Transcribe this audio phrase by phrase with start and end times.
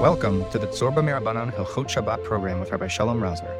[0.00, 3.54] Welcome to the Tzurba M'Rabanan Hilchot Shabbat program with Rabbi Shalom Rosner.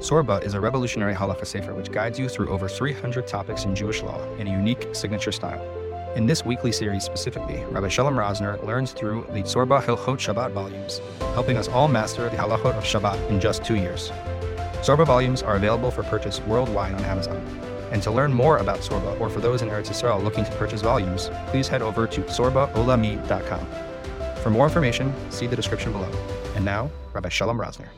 [0.00, 4.02] Tzurba is a revolutionary halacha sefer which guides you through over 300 topics in Jewish
[4.02, 5.64] law in a unique signature style.
[6.14, 11.00] In this weekly series specifically, Rabbi Shalom Rosner learns through the Tzurba Hilchot Shabbat volumes,
[11.32, 14.10] helping us all master the halachot of Shabbat in just two years.
[14.82, 17.38] Tzurba volumes are available for purchase worldwide on Amazon.
[17.92, 20.82] And to learn more about Tzurba, or for those in Eretz Yisrael looking to purchase
[20.82, 23.87] volumes, please head over to tzurbaolami.com.
[24.48, 26.10] For more information, see the description below.
[26.54, 27.88] And now, Rabbi Shalom Rosner.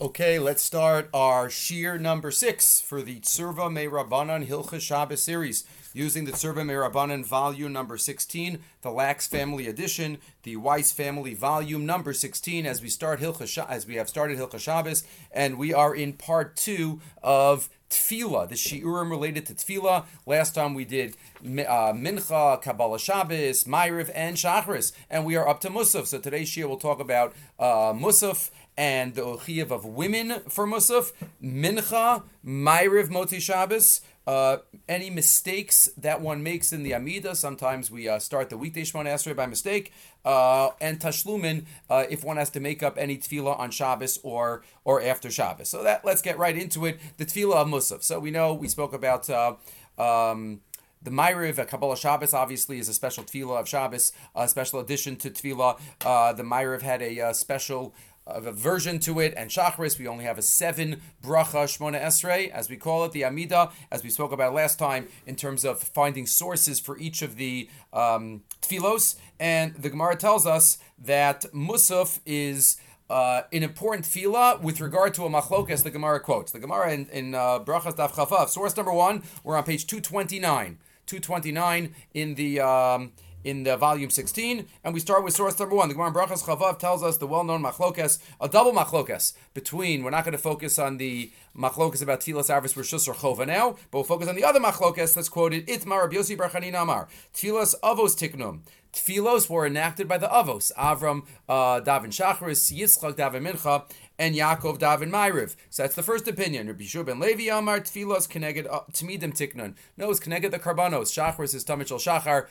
[0.00, 6.24] Okay, let's start our Shir number six for the Tzurba M'Rabanan Hilcha Shabbos series, using
[6.24, 12.12] the Tzurba M'Rabanan volume number 16, the Lax family edition, the Weiss family volume number
[12.12, 16.12] 16, as we start Hilcha as we have started Hilcha Shabbos, and we are in
[16.12, 20.04] part two of Tefillah, the Shiurim related to Tefillah.
[20.26, 25.60] Last time we did uh, Mincha, Kabbalah Shabbos, Ma'ariv, and Shachris, and we are up
[25.62, 26.06] to Musaf.
[26.06, 31.10] So today's Shir will talk about uh, Musaf and the Ochiyev of women for Musaf,
[31.42, 38.08] Mincha, Ma'ariv, Moti Shabbos, uh, any mistakes that one makes in the Amida, sometimes we
[38.08, 39.92] uh, start the weekday Shemona Esrei by mistake,
[40.24, 44.62] uh, and Tashlumin uh, if one has to make up any tefillah on Shabbos or
[44.84, 45.68] or after Shabbos.
[45.68, 47.00] So that let's get right into it.
[47.16, 48.04] The tefillah of Musaf.
[48.04, 49.28] So we know we spoke about.
[49.28, 49.54] Uh,
[49.98, 50.60] um,
[51.00, 55.30] the Ma'ariv, Kabbalah Shabbos, obviously, is a special tefillah of Shabbos, a special addition to
[55.30, 55.78] tefillah.
[56.04, 57.94] Uh, the Myriv had a special
[58.28, 62.50] of a version to it, and Shachris, we only have a seven bracha Shmona Esrei,
[62.50, 65.80] as we call it, the Amida, as we spoke about last time, in terms of
[65.80, 69.16] finding sources for each of the um, tfilos.
[69.40, 72.76] And the Gemara tells us that Musaf is.
[73.10, 76.52] Uh, an important fila with regard to a machlokas, the Gemara quotes.
[76.52, 80.76] The Gemara in, in uh, Brachas Daf Chafav, source number one, we're on page 229.
[81.06, 83.12] 229 in the um,
[83.44, 85.88] in the volume 16, and we start with source number one.
[85.88, 90.02] The Gemara Brachas Chavav tells us the well-known machlokas, a double machlokas between.
[90.02, 93.72] We're not going to focus on the machlokas about Tilas Arvis Rishus or Chova now,
[93.90, 95.66] but we'll focus on the other machlokas that's quoted.
[95.66, 98.60] Itmar Rabbi Yossi Barchanin Amar Tilas Avos Tiknum.
[98.92, 100.72] Tfilos were enacted by the Avos.
[100.76, 103.84] Avram uh, Davin Shachris, Yitzchak Davin Mincha,
[104.18, 105.56] and Yaakov Davin Ma'ariv.
[105.70, 106.66] So that's the first opinion.
[106.66, 109.74] Rabbi Shua ben Levi Amar Tfilos Keneged uh, Tmidim Tiknun.
[109.96, 111.12] No, it's Keneged the Karbanos.
[111.12, 112.48] Shachris is Tamichel Shachar.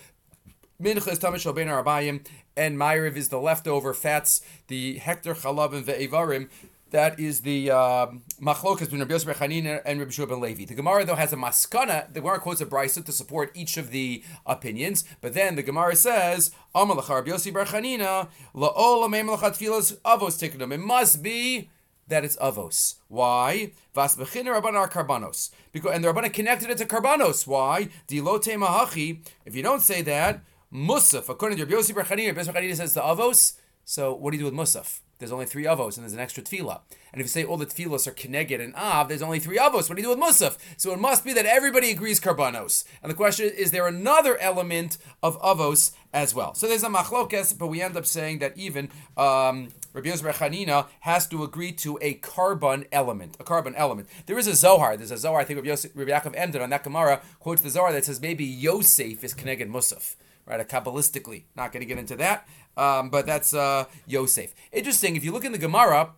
[0.80, 2.24] Mincha is Tamish Ben Arabayim,
[2.56, 6.50] and Ma'ariv is the leftover fats, the Hector Chalav and Ve'evarim.
[6.92, 8.08] That is the uh,
[8.40, 10.66] machlokas between Rabbi Yosef Chanina and Rabbi Shua ben Levi.
[10.66, 12.14] The Gemara though has a maskana.
[12.14, 15.96] The Gemara quotes a brisa to support each of the opinions, but then the Gemara
[15.96, 21.72] says, "Amalach Rabbi Yosef Chanina la'ol filas avos tiknum." It must be
[22.08, 22.98] that it's avos.
[23.08, 23.72] Why?
[23.96, 25.50] Vas are karbanos.
[25.72, 27.48] Because and the rabbanon connected it to karbanos.
[27.48, 27.90] Why?
[28.08, 29.28] Dilote mahachi.
[29.44, 30.42] If you don't say that.
[30.74, 33.58] Musaf, according to Rabbi Yossi Barchanina, Rabbi Barchanina says the avos.
[33.86, 35.00] So what do you do with Musaf?
[35.20, 36.82] There's only three avos and there's an extra tefillah.
[37.12, 39.90] And if you say all the tefillos are keneged and av, there's only three avos.
[39.90, 40.58] What do you do with musaf?
[40.78, 42.84] So it must be that everybody agrees karbanos.
[43.02, 46.54] And the question is, is there another element of avos as well?
[46.54, 50.86] So there's a machlokes, but we end up saying that even um, Rabbi Yosef Chanina
[51.00, 54.10] has to agree to a carbon element, a carbon element.
[54.28, 54.98] There is a Zohar.
[54.98, 55.40] There's a Zohar.
[55.40, 58.22] I think Rabbi, Yosef, Rabbi Yaakov ended on that Gemara quotes the Zohar that says
[58.22, 60.16] maybe Yosef is keneged musaf
[60.48, 60.60] right?
[60.60, 64.56] A kabbalistically, not going to get into that, um, but that's uh, Yosef.
[64.72, 65.16] Interesting.
[65.16, 66.14] If you look in the Gemara.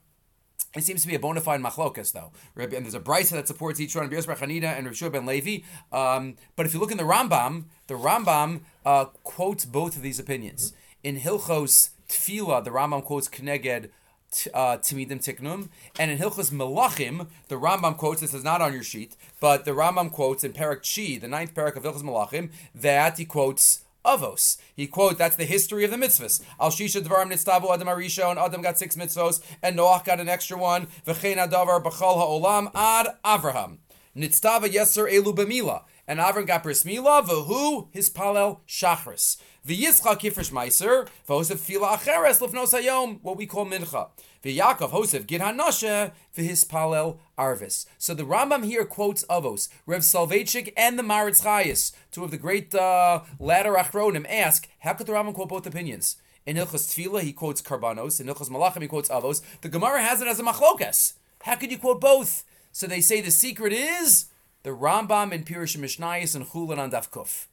[0.75, 2.31] It seems to be a bona fide machlokas, though.
[2.55, 5.63] And there's a brisa that supports each one, Rabbi and Rabbi ben Levi.
[5.91, 10.19] Um, but if you look in the Rambam, the Rambam uh, quotes both of these
[10.19, 10.73] opinions.
[11.03, 13.89] In Hilchos Tfila, the Rambam quotes Kneged
[14.53, 15.69] uh, Timidim Tiknum.
[15.97, 19.71] And in Hilchos Melachim, the Rambam quotes, this is not on your sheet, but the
[19.71, 24.57] Rambam quotes in Parak Chi, the ninth parak of Hilchos Melachim, that he quotes avos.
[24.75, 26.41] He quote that's the history of the mitzvahs.
[26.59, 30.29] Al shisha dvarim nitztavu adam arisha and Adam got six mitzvahs and Noach got an
[30.29, 30.87] extra one.
[31.05, 33.77] V'chein adavar b'chol ha'olam ad Avraham.
[34.15, 35.83] Nitztava yeser elu b'mila.
[36.07, 39.37] And Avram got bris mila v'hu his palel shachris.
[39.67, 44.09] V'yitzchak kifresh meiser v'hosef fila acheres lefnos hayom what we call mincha.
[44.43, 47.85] V'Yakov Hosef Gid Hanashe his Palel Arvis.
[47.97, 49.67] So the Rambam here quotes Avos.
[49.85, 54.93] Rav Soloveitchik and the Maritz Chayis, two of the great uh, latter Achronim, ask, how
[54.93, 56.15] could the Rambam quote both opinions?
[56.45, 58.19] In Hilchas Tefillah, he quotes Karbanos.
[58.19, 59.41] In Hilchas Malachim, he quotes Avos.
[59.61, 61.13] The Gemara has it as a machlokas.
[61.43, 62.43] How could you quote both?
[62.71, 64.27] So they say the secret is
[64.63, 67.47] the Rambam in Pirush Mishnayis and Chulan on Dafkuf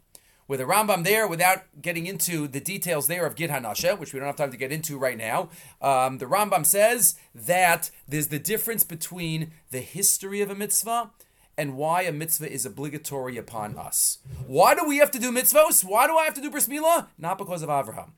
[0.49, 4.21] with a Rambam there, without getting into the details there of Gid Hanasha, which we
[4.21, 5.49] don't have time to get into right now,
[5.83, 11.11] um, the Rambam says that there's the difference between the history of a mitzvah
[11.59, 14.19] and why a mitzvah is obligatory upon us.
[14.47, 15.83] Why do we have to do mitzvahs?
[15.83, 17.09] Why do I have to do bris milah?
[17.19, 18.11] Not because of Avraham.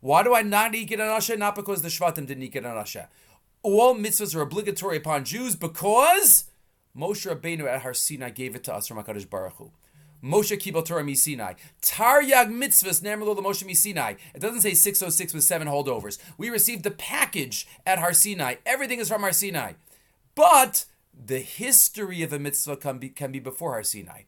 [0.00, 1.36] Why do I not eat it anasha?
[1.36, 3.08] Not because the Shvatim didn't eat it anasha.
[3.62, 6.44] All mitzvahs are obligatory upon Jews because
[6.96, 9.72] Moshe Rabbeinu at Har Sinai gave it to us from Hakadosh Baruch Hu.
[10.26, 11.56] Moshe Kibel Torah Misinai.
[11.80, 13.08] Taryag mitzvahs the
[13.42, 14.16] Moshe Misinai.
[14.34, 16.18] It doesn't say 606 with seven holdovers.
[16.36, 18.56] We received the package at Har Sinai.
[18.66, 19.74] Everything is from Har Sinai.
[20.34, 24.22] But the history of a mitzvah can be, can be before Har Sinai.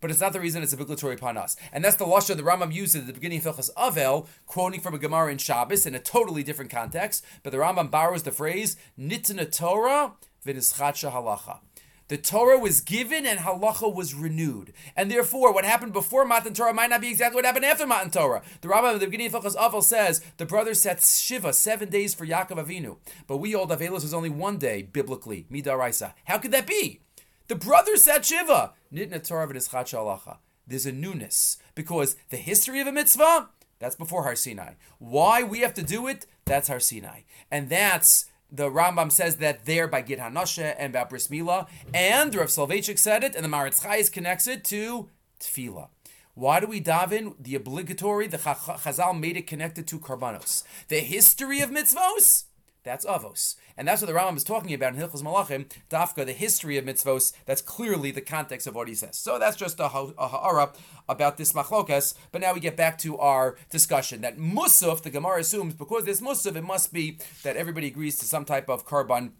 [0.00, 1.56] But it's not the reason it's obligatory upon us.
[1.72, 4.94] And that's the Lashon the Rambam uses at the beginning of Hilchas Avel, quoting from
[4.94, 7.24] a Gemara in Shabbos in a totally different context.
[7.42, 10.12] But the Rambam borrows the phrase, Nitna Torah
[10.46, 11.58] v'nischatsha halacha.
[12.08, 14.72] The Torah was given and halacha was renewed.
[14.96, 18.10] And therefore, what happened before Matan Torah might not be exactly what happened after Matan
[18.10, 18.42] Torah.
[18.62, 22.14] The Rambam at the beginning of Hilchas Avel says the brothers set Shiva, seven days
[22.14, 22.96] for Yaakov Avinu.
[23.26, 26.14] But we hold Avelos was only one day, biblically, Midaraisa.
[26.24, 27.02] How could that be?
[27.48, 28.72] The brothers set Shiva.
[28.92, 30.38] Nitna Torah halacha.
[30.66, 31.58] There's a newness.
[31.74, 34.72] Because the history of a mitzvah, that's before Har Sinai.
[34.98, 37.20] Why we have to do it, that's Har Sinai.
[37.50, 42.34] And that's the Rambam says that there by Gid Hanashe and by Bris Mila, and
[42.34, 45.10] Rav Soloveitchik said it, and the Maritz Chayes connects it to
[45.40, 45.88] Tefillah.
[46.34, 47.34] Why do we daven?
[47.40, 50.62] The obligatory, the Chazal made it connected to Karbanos.
[50.86, 52.44] The history of mitzvos,
[52.84, 53.56] that's Avos.
[53.76, 56.84] And that's what the Rambam is talking about in Hilchos Malachim, Dafka, the history of
[56.84, 57.32] mitzvos.
[57.46, 59.16] That's clearly the context of what he says.
[59.16, 60.72] So that's just a, a ha'ara
[61.08, 62.14] about this machlokas.
[62.32, 66.20] But now we get back to our discussion that Musaf, the Gemara assumes, because there's
[66.20, 69.32] Musaf, it must be that everybody agrees to some type of karban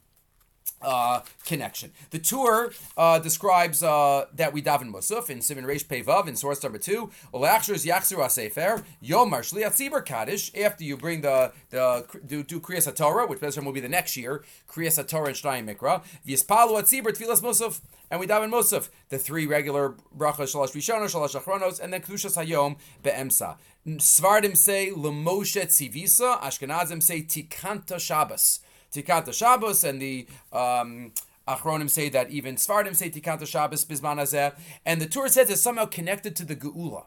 [0.80, 1.92] uh, connection.
[2.10, 6.62] The tour uh, describes uh, that we daven musaf in Simon Reish Pevav in source
[6.62, 7.10] number two.
[7.34, 10.54] Olachshus Yachzir Asefer Yomar Shliach Tzibur Kaddish.
[10.56, 14.16] After you bring the the do do Kriyas Torah, which Bezram will be the next
[14.16, 16.02] year, Kriyas Torah and Shnayim Mikra.
[16.26, 17.80] V'Yispalu Atzibur Tfilas Musaf.
[18.10, 22.42] And we daven Musaf, the three regular brachas, shalosh rishonos, shalosh achronos, and then kedushas
[22.42, 23.56] hayom beemsa.
[23.86, 28.60] Svardim say lemoshe tzivisa, Ashkenazim say tikanta Shabbos.
[28.93, 31.12] Tikata Shabbos, and the um,
[31.46, 34.55] Achronim say that even Svardim say Tikata Shabbos Hazeh,
[34.85, 37.06] and the Torah says it's somehow connected to the Geula.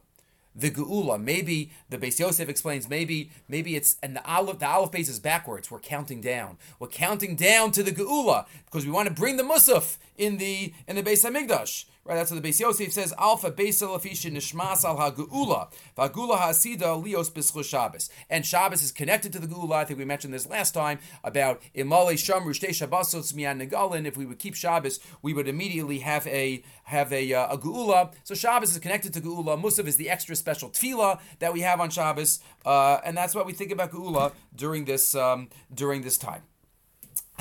[0.54, 4.92] The Geula, maybe the Beis Yosef explains, maybe maybe it's and the Aleph the Aleph
[4.92, 5.72] base is backwards.
[5.72, 6.58] We're counting down.
[6.80, 10.74] We're counting down to the Geula because we want to bring the Musaf in the
[10.88, 11.86] in the Beis Hamikdash.
[12.04, 13.14] Right, that's what the Beis Yosef says.
[13.20, 18.10] Alpha Beis Elafisha Nishmas Al HaGeula Vagula Hasida Lios Bischus Shabbos.
[18.28, 19.74] And Shabbos is connected to the Geula.
[19.74, 24.08] I think we mentioned this last time about Imale Shamru Shtei Shabbosos Mian Negalin.
[24.08, 28.12] If we would keep Shabbos, we would immediately have a have a, uh, a Geula.
[28.24, 29.62] So Shabbos is connected to Geula.
[29.62, 33.46] Musaf is the extra special tefillah that we have on Shabbos, uh, and that's what
[33.46, 36.42] we think about Geula during this um, during this time.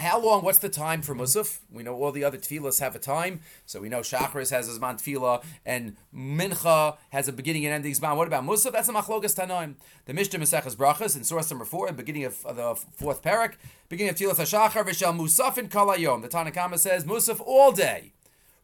[0.01, 0.43] How long?
[0.43, 1.59] What's the time for Musaf?
[1.71, 4.81] We know all the other tefillahs have a time, so we know Shachris has a
[4.81, 8.17] zman tefillah, and Mincha has a beginning and ending zman.
[8.17, 8.73] What about Musaf?
[8.73, 9.75] That's a machlokas tanoim.
[10.07, 13.57] The Mishnah Maseches Brachas in source number four, beginning of, the fourth parak,
[13.91, 16.23] beginning of Tefillah Hashachar v'shel Musaf in Kalayom.
[16.23, 18.15] The Tanakama says Musaf all day.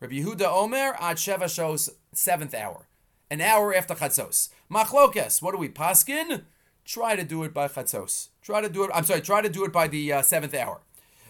[0.00, 2.88] Rabbi Yehuda Omer ad Sheva shows seventh hour,
[3.30, 4.48] an hour after Chatzos.
[4.72, 5.42] Machlokas.
[5.42, 6.44] What do we paskin?
[6.86, 8.28] Try to do it by Chatzos.
[8.40, 8.90] Try to do it.
[8.94, 9.20] I'm sorry.
[9.20, 10.80] Try to do it by the uh, seventh hour.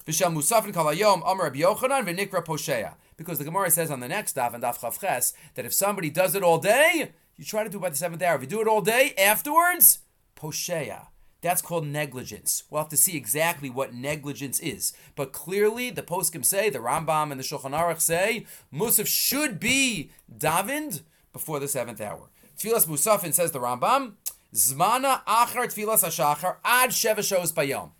[0.07, 2.95] Kalayom amar Yochanan v'nikra.
[3.17, 6.35] Because the Gemara says on the next daf and daf chavches that if somebody does
[6.35, 8.37] it all day, you try to do it by the seventh hour.
[8.37, 10.01] If you do it all day afterwards,
[10.37, 11.07] poshea.
[11.43, 12.65] That's called negligence.
[12.71, 14.93] We'll have to see exactly what negligence is.
[15.15, 20.11] But clearly, the poskim say, the Rambam and the Shulchan Aruch say, Musaf should be
[20.35, 21.03] davened
[21.33, 22.31] before the seventh hour.
[22.59, 24.15] Tfilas Musafin says the Rambam,
[24.55, 27.91] Zmana achar tfilas hashachar ad sheva shos bayom.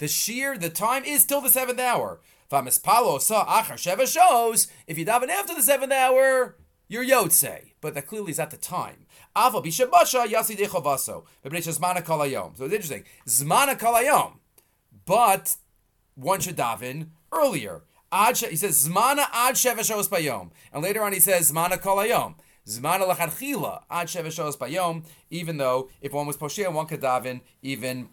[0.00, 2.20] The shear, the time is till the seventh hour.
[2.50, 3.30] Shows.
[4.86, 6.56] If you daven after the seventh hour,
[6.88, 7.72] you're yotze.
[7.82, 9.04] But that clearly is at the time.
[9.36, 9.78] So it's
[12.72, 13.04] interesting.
[13.28, 14.38] Zmana kalayom.
[15.04, 15.56] But
[16.14, 17.82] one should daven earlier.
[18.10, 20.50] He says zmana ad sheva shows bayom.
[20.72, 22.36] And later on he says zmana kalayom.
[22.66, 25.04] Zmana lachanchila ad sheva shows bayom.
[25.28, 28.08] Even though if one was poshia, one could daven even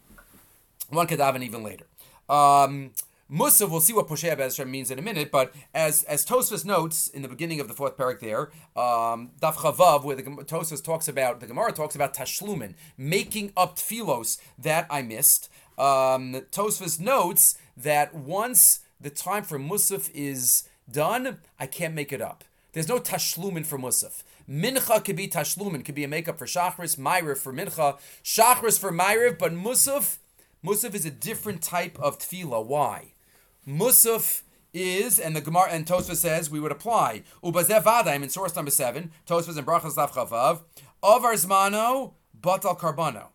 [0.88, 1.86] one could daven even later.
[2.28, 2.92] Um,
[3.30, 7.08] Musav, we'll see what Poshea Bezra means in a minute, but as as Tosfos notes
[7.08, 11.08] in the beginning of the fourth parak there, um, Daf Chavav, where the Tosfos talks
[11.08, 15.50] about, the Gemara talks about Tashlumin, making up tfilos that I missed.
[15.76, 22.22] Um, Tosfos notes that once the time for Musaf is done, I can't make it
[22.22, 22.44] up.
[22.72, 24.22] There's no Tashlumin for Musaf.
[24.48, 28.90] Mincha could be Tashlumin, could be a makeup for Shachris, Myriv for Mincha, Shachris for
[28.90, 30.16] Myriv, but Musaf,
[30.64, 32.64] Musaf is a different type of tefillah.
[32.64, 33.14] Why?
[33.66, 34.42] Musaf
[34.74, 37.22] is, and the Gemara and Tosfa says we would apply.
[37.42, 40.62] Ubazev Adaim in source number seven, Tosfas and Brachas Lav Chavav,
[41.02, 43.28] Avar Zmano, Batal Karbano.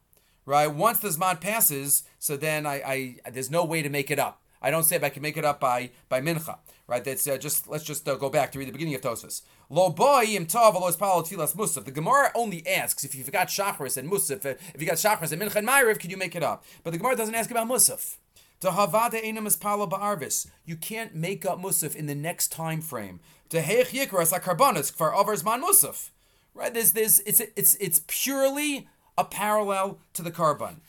[0.45, 0.67] right?
[0.67, 4.41] Once the Zman passes, so then I, I there's no way to make it up.
[4.61, 7.03] I don't say if I can make it up by by mincha, right?
[7.03, 9.41] That's uh, just let's just uh, go back to read the beginning of Tosfos.
[9.69, 11.85] Lo boyim tov alos palo tfilas musaf.
[11.85, 15.41] The Gemara only asks if you forgot shachris and musaf, if you got shachris and
[15.41, 16.63] mincha and ma'ariv, can you make it up?
[16.83, 18.17] But the Gemara doesn't ask about musaf.
[18.61, 20.47] To havada enam is palo ba'arvis.
[20.65, 23.19] You can't make up musaf in the next time frame.
[23.49, 26.09] To heich yikras akarbanis kfar overs man musaf.
[26.53, 26.73] Right?
[26.73, 28.87] There's there's it's it's it's purely
[29.17, 30.81] a parallel to the carbon.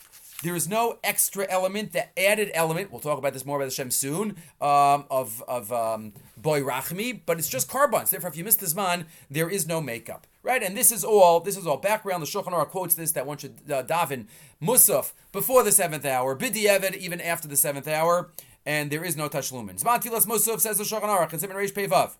[0.44, 3.70] There is no extra element, the added element, we'll talk about this more about the
[3.70, 8.10] Shem soon, um, of, of um, boy rachmi, but it's just carbons.
[8.10, 10.26] Therefore, if you miss this man, there is no makeup.
[10.42, 10.62] Right?
[10.62, 12.22] And this is all, this is all background.
[12.22, 14.26] The Shulchan Aruch quotes this, that one should uh, daven
[14.62, 18.30] musaf before the seventh hour, bidi evid even after the seventh hour,
[18.66, 19.82] and there is no tashlumin.
[19.82, 22.16] Zman tilas musaf, says the Shulchan Aruch, in Reish Pevav.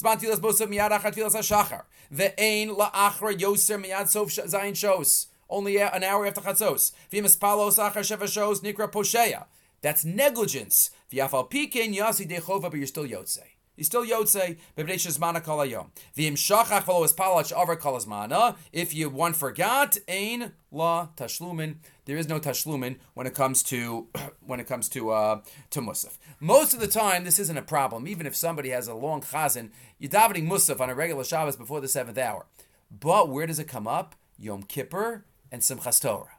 [0.00, 1.82] Zman tilas musaf miyad achat tilas hashachar.
[2.14, 6.92] Ve'ein la'achra yoser miyad sof zayin shos only an hour after Chatzos.
[7.10, 9.46] V'yimas palos achar sheva shows nikra posheya.
[9.82, 10.90] That's negligence.
[11.12, 13.40] V'yafal pikein yasi dechova, but you're still yotze.
[13.76, 15.90] You're still yotze, bebreishes mana kol hayom.
[16.16, 18.56] V'yim shachach his palach over kol mana.
[18.72, 21.76] If you one forgot, ain la tashlumin.
[22.04, 24.08] There is no tashlumin when it comes to
[24.40, 26.18] when it comes to uh, to musaf.
[26.38, 28.06] Most of the time, this isn't a problem.
[28.06, 31.80] Even if somebody has a long chazan, you're davening musaf on a regular Shabbos before
[31.80, 32.46] the seventh hour.
[32.90, 34.14] But where does it come up?
[34.38, 36.32] Yom Kippur and Simchas Torah.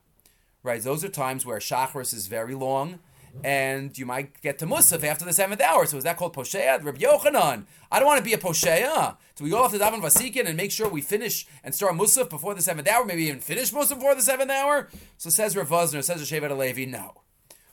[0.62, 0.82] Right?
[0.82, 3.00] Those are times where Shacharis is very long,
[3.44, 5.86] and you might get to Musaf after the seventh hour.
[5.86, 6.84] So is that called Posheya?
[6.84, 7.66] Rabbi Yochanan.
[7.92, 9.16] I don't want to be a Posheya.
[9.36, 12.30] So we go off to Daven Vasikin and make sure we finish and start Musaf
[12.30, 14.90] before the seventh hour, maybe even finish Musaf before the seventh hour.
[15.18, 17.22] So says Rav Vosner, says Shevet HaLevi, no.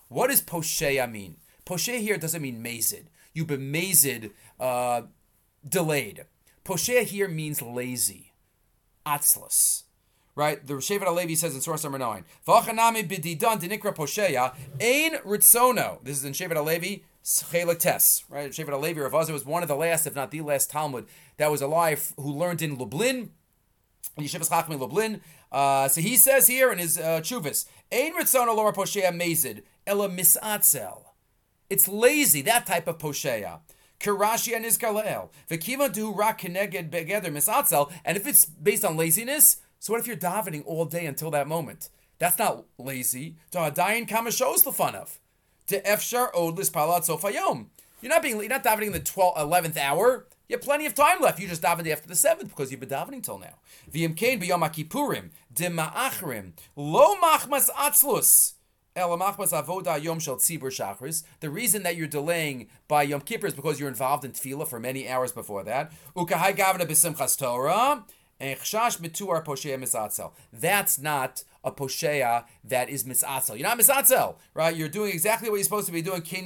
[0.08, 1.36] What does Posheya mean?
[1.66, 3.04] Posheya here doesn't mean mazed.
[3.32, 4.30] You've been mazed,
[4.60, 5.02] uh,
[5.68, 6.26] delayed.
[6.64, 8.32] Posheya here means lazy,
[9.06, 9.84] atzlus
[10.34, 10.66] right?
[10.66, 16.18] The Shevet HaLevi says in source number nine, "V'achanami b'didan denikra posheya ein ritzono." This
[16.18, 18.50] is in Shevet HaLevi Chelik Tes, right?
[18.50, 21.60] Shevet HaLevi Rav was one of the last, if not the last Talmud that was
[21.60, 23.30] alive who learned in Lublin,
[24.16, 25.20] in Yeshivas Chachmi Lublin.
[25.50, 30.08] Uh, so he says here in his uh, Chuvis, "Ein ritzono lora posheya mezid ela
[30.08, 31.04] misatzel."
[31.68, 33.60] It's lazy, that type of posheya.
[34.00, 35.30] Kirashi and Izkaleel.
[35.48, 37.90] V'kiva du rak keneged begeder misatzel.
[38.04, 41.48] And if it's based on laziness, so what if you're davening all day until that
[41.48, 41.88] moment?
[42.20, 43.34] That's not lazy.
[43.50, 44.62] To adayin kama shows.
[44.62, 47.66] To efshar odlis palat sofayom.
[48.00, 50.28] You're not being you're not davening in the 12th, 11th hour.
[50.48, 51.40] You have plenty of time left.
[51.40, 53.58] You just davened after the seventh because you've been davening till now.
[56.76, 57.16] Lo.
[61.40, 64.78] The reason that you're delaying by Yom Kippur is because you're involved in tefillah for
[64.78, 65.90] many hours before that.
[70.52, 73.56] That's not a poshea that is misatzel.
[73.56, 74.74] You're not misatzel, right?
[74.74, 76.22] You're doing exactly what you're supposed to be doing.
[76.22, 76.38] That's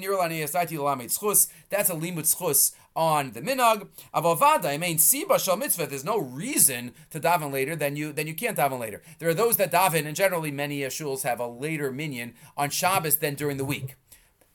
[1.90, 3.88] a limut on the minog.
[4.14, 5.86] Avavada, I mean, siba mitzvah.
[5.86, 9.02] There's no reason to daven later than you than you can't daven later.
[9.18, 13.18] There are those that daven, and generally many shuls have a later minyan on Shabbos
[13.18, 13.96] than during the week.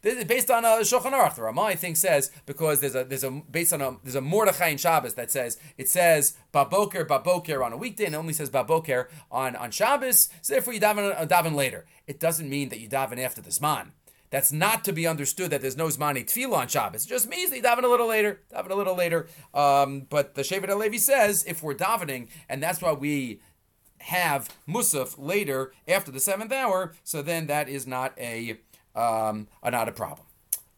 [0.02, 1.36] This is based on a Shulchan Aruch.
[1.36, 4.22] The Ramah, I think, says because there's a there's a based on a there's a
[4.22, 8.34] Mordechai in Shabbos that says it says baboker baboker on a weekday and it only
[8.34, 10.30] says baboker on on Shabbos.
[10.42, 11.86] So therefore, you daven uh, daven later.
[12.08, 13.92] It doesn't mean that you daven after the zman.
[14.32, 17.06] That's not to be understood that there's no zmani tefillah on Shabbos.
[17.06, 19.28] It just means that you daven a little later, daven a little later.
[19.54, 23.42] Um, but the Shevet HaLevi says if we're davening, and that's why we
[24.00, 28.58] have musaf later after the seventh hour, so then that is not a
[28.96, 30.28] um, are not a problem.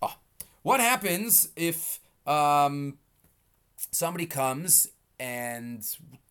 [0.01, 0.15] Oh.
[0.61, 2.97] What happens if um,
[3.91, 4.87] somebody comes
[5.19, 5.83] and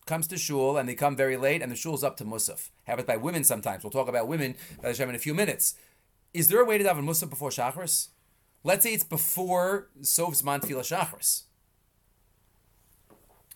[0.05, 2.69] comes to shul and they come very late and the shul's up to musaf?
[2.83, 3.83] Happens by women sometimes.
[3.83, 5.75] We'll talk about women in a few minutes.
[6.33, 8.09] Is there a way to have a musaf before shachris?
[8.63, 11.43] Let's say it's before Sov's Mantfila Shachris.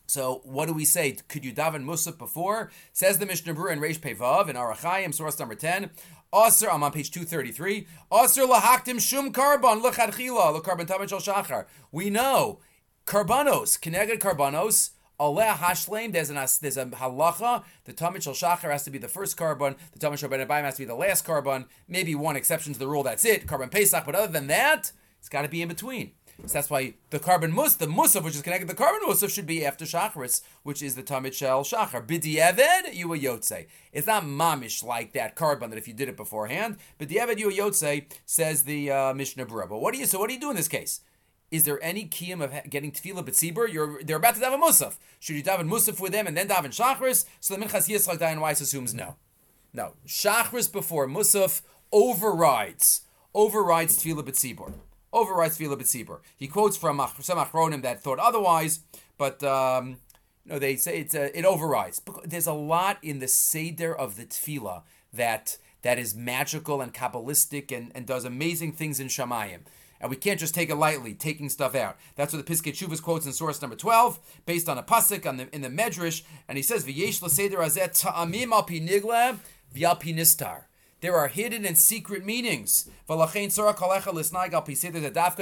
[0.05, 1.17] So what do we say?
[1.27, 2.71] Could you daven musaf before?
[2.93, 5.91] Says the Mishnah Berurah in Reish Pevav in Arachayim, source number ten.
[6.37, 7.87] Aser, I'm on page 233.
[8.13, 11.65] Aser lahaktim shum shachar.
[11.91, 12.59] We know
[13.05, 16.11] karbanos, connected karbanos, aleh hashleim.
[16.11, 17.63] There's an there's a halacha.
[17.85, 19.75] The tamid shel shachar has to be the first carbon.
[19.93, 21.65] The tamid shel ben has to be the last carbon.
[21.87, 23.03] Maybe one exception to the rule.
[23.03, 23.47] That's it.
[23.47, 24.05] Carbon pesach.
[24.05, 26.11] But other than that, it's got to be in between.
[26.45, 29.47] So that's why the carbon mus, the musaf, which is connected, the carbon musaf should
[29.47, 32.05] be after shacharis, which is the tamid shel shachar.
[32.05, 33.65] B'di'eved, you a yotze.
[33.91, 36.77] It's not mamish like that carbon that if you did it beforehand.
[36.99, 39.69] B'di'eved, you a yotze, says the uh, Mishnah Berurah.
[39.69, 41.01] But what do you, so what do you do in this case?
[41.49, 43.71] Is there any kiyum of getting tefillah b'tzibur?
[43.71, 44.97] You're they're about to daven musaf.
[45.19, 47.25] Should you daven musaf with them and then daven shachris?
[47.39, 49.15] So the minchas yitzchak Dayan Weiss assumes no.
[49.73, 53.01] No, Shachris before Musaf overrides
[53.35, 54.73] overrides Tefillah B'tzibur.
[55.13, 56.19] Overrides Tefillah B'tzibur.
[56.35, 58.81] He quotes from some Achronim that thought otherwise,
[59.17, 59.97] but um,
[60.45, 62.01] you know they say it's a, it overrides.
[62.25, 64.83] There's a lot in the seder of the Tefillah
[65.13, 69.59] that that is magical and kabbalistic and, and does amazing things in Shamayim.
[69.99, 71.97] And we can't just take it lightly, taking stuff out.
[72.15, 75.37] That's what the Piskei Teshuvos quotes in source number 12, based on a pasuk on
[75.37, 76.23] the, in the Medrash.
[76.47, 79.39] And he says, V'yesh l'seder azet ta'amim al pi nigla
[79.73, 80.66] v'al nistar.
[80.99, 82.89] There are hidden and secret meanings.
[83.07, 83.17] Dafka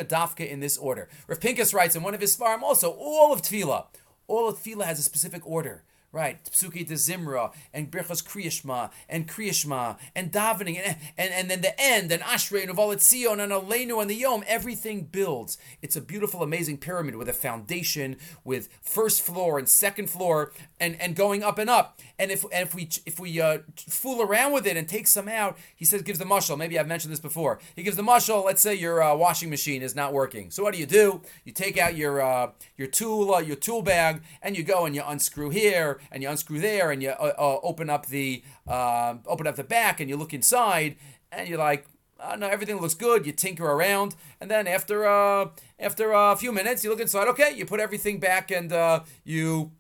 [0.05, 1.07] dafka in this order.
[1.27, 3.85] Rav Pinkus writes in one of his svarim also, all of Tefillah,
[4.27, 5.83] all of Tefillah has a specific order
[6.15, 6.41] right?
[6.45, 11.79] Psuki de Zimra and Birchas Kriyashma and Kriyashma and davening and, and, and then the
[11.79, 14.41] end and Ashrei and Uvalit Sion and Aleinu and the Yom.
[14.47, 15.57] Everything builds.
[15.81, 20.99] It's a beautiful, amazing pyramid with a foundation, with first floor and second floor, and,
[21.01, 21.99] and going up and up.
[22.17, 25.27] And if and if we if we uh, fool around with it and take some
[25.27, 26.57] out, he says gives the mushal.
[26.57, 27.59] Maybe I've mentioned this before.
[27.75, 28.45] He gives the mushal.
[28.45, 30.49] Let's say your uh, washing machine is not working.
[30.49, 31.21] So what do you do?
[31.43, 34.95] You take out your uh, your tool uh, your tool bag and you go and
[34.95, 39.15] you unscrew here and you unscrew there, and you uh, uh, open up the uh,
[39.27, 40.95] open up the back, and you look inside,
[41.31, 41.87] and you're like,
[42.19, 43.25] oh, no, everything looks good.
[43.25, 47.27] You tinker around, and then after uh, after a few minutes, you look inside.
[47.29, 49.71] Okay, you put everything back, and uh, you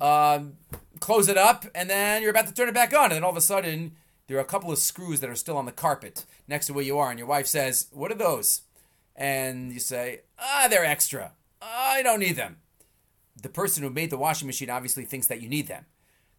[0.00, 0.54] um,
[1.00, 3.30] close it up, and then you're about to turn it back on, and then all
[3.30, 3.92] of a sudden,
[4.26, 6.84] there are a couple of screws that are still on the carpet next to where
[6.84, 8.62] you are, and your wife says, "What are those?"
[9.16, 11.32] And you say, "Ah, they're extra.
[11.60, 12.58] I don't need them."
[13.42, 15.86] The person who made the washing machine obviously thinks that you need them.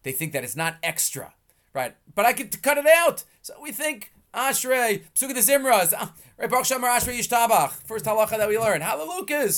[0.02, 1.34] They think that it's not extra,
[1.74, 1.94] right?
[2.14, 3.24] But I could cut it out.
[3.42, 6.50] So we think Ashrei, Psukkah the Zimras, ah, right?
[6.50, 7.70] Baruch Shamar Ashrei Yishtabach.
[7.70, 8.80] First halacha that we learn.
[8.80, 9.50] Hallelujah.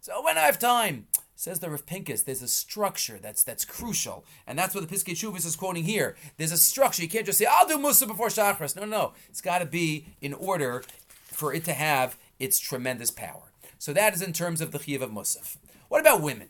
[0.00, 1.06] So when I have time,
[1.40, 5.12] says the Rav Pinkus, there's a structure that's that's crucial, and that's what the Piskei
[5.12, 6.16] Teshuvos is quoting here.
[6.36, 7.02] There's a structure.
[7.02, 8.76] You can't just say I'll do Musa before Shachris.
[8.76, 9.12] No, no, no.
[9.28, 10.84] It's got to be in order
[11.24, 13.52] for it to have its tremendous power.
[13.78, 15.56] So that is in terms of the Chiv of Musaf.
[15.88, 16.48] What about women?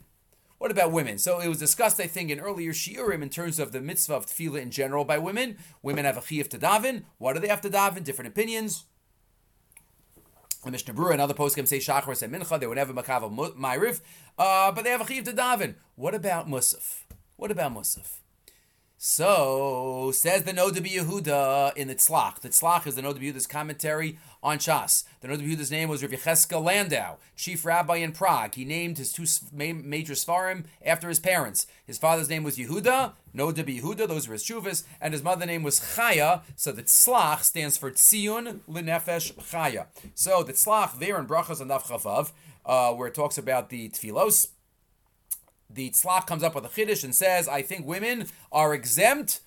[0.61, 1.17] What about women?
[1.17, 4.27] So it was discussed, I think, in earlier shiurim in terms of the mitzvah of
[4.27, 5.57] tefillah in general by women.
[5.81, 7.05] Women have a chiyuv to daven.
[7.17, 8.05] What do they have to daven?
[8.05, 8.85] Different opinions.
[10.63, 12.61] The Mishnah Berurah and other poskim say shachar and mincha.
[12.61, 14.03] They would never makav ma'ariv,
[14.39, 15.77] uh, but they have a chiyuv to daven.
[15.95, 17.05] What about musaf?
[17.37, 18.19] What about musaf?
[19.03, 22.41] So says the Noda Yehuda in the Tzlach.
[22.41, 25.05] The Tzlach is the Noda Yehuda's commentary on Shas.
[25.23, 28.57] The Noda Yehuda's name was Rav Landau, chief rabbi in Prague.
[28.57, 31.67] He named his two major svarim after his parents.
[31.87, 35.63] His father's name was Yehuda, Noda Yehuda, those were his chuvas, and his mother's name
[35.63, 36.43] was Chaya.
[36.55, 39.87] So the Tzlach stands for Tzion Linefesh Chaya.
[40.15, 42.33] So the Tzlach there in Brachas and Chavav,
[42.67, 44.49] uh, where it talks about the Tfilos
[45.73, 49.41] the tzlach comes up with a chiddush and says, I think women are exempt,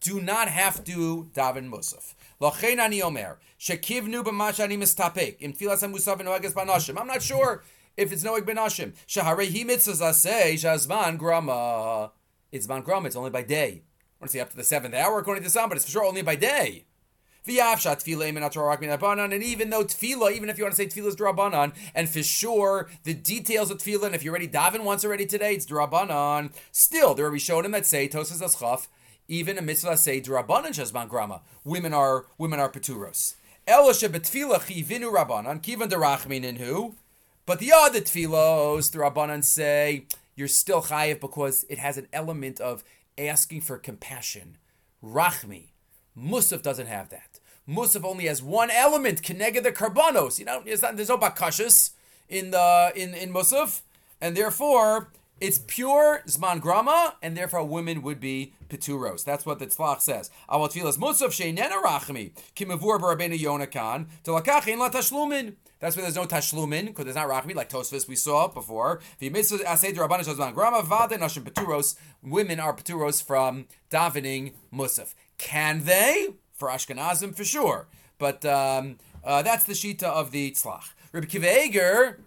[0.00, 2.14] do not have to daven musaf.
[2.42, 2.44] Im
[7.06, 7.62] not sure
[7.96, 8.22] if it's
[10.18, 12.12] say shazman grama.
[12.50, 13.82] It's man grama, it's only by day.
[13.84, 15.92] I want to say up to the seventh hour according to some, but it's for
[15.92, 16.86] sure only by day.
[17.44, 22.22] And even though tefillah, even if you want to say tefillah is drabanan, and for
[22.22, 26.52] sure the details of tefillah, and if you're already daven once already today, it's drabanan.
[26.70, 28.86] Still, there are Rishonim that say tosas aschaf,
[29.26, 31.40] even a mitzvah say drabanan shazman grama.
[31.64, 33.34] Women are women are peturos.
[33.66, 36.94] Eloshe betfila chivinu rabbanan kivan derachmin who.
[37.44, 40.04] But the other tefillos, the rabbanan say
[40.36, 42.84] you're still chayiv because it has an element of
[43.18, 44.58] asking for compassion,
[45.04, 45.70] rachmi.
[46.18, 47.31] Musaf doesn't have that.
[47.68, 50.38] Musaf only has one element, kenega the karbanos.
[50.38, 51.90] You know, not, there's no bakashas
[52.28, 53.82] in the in in Musaf,
[54.20, 55.08] and therefore
[55.42, 59.24] it's pure zman grama, and therefore women would be peturos.
[59.24, 60.30] That's what the tzlach says.
[60.48, 65.54] Awal tfilas musaf sheinena rachmi kimavur barabenu yonakan telakachin la tashlumin.
[65.80, 69.00] That's why there's no tashlumin because there's not rachmi like Tosfos we saw before.
[69.20, 69.40] Women
[72.60, 75.14] are peturos from davening musaf.
[75.38, 76.28] Can they?
[76.62, 77.88] For Ashkenazim, for sure.
[78.18, 80.90] But um, uh, that's the shita of the tzlach.
[81.10, 82.20] Rabbi Kiva Eger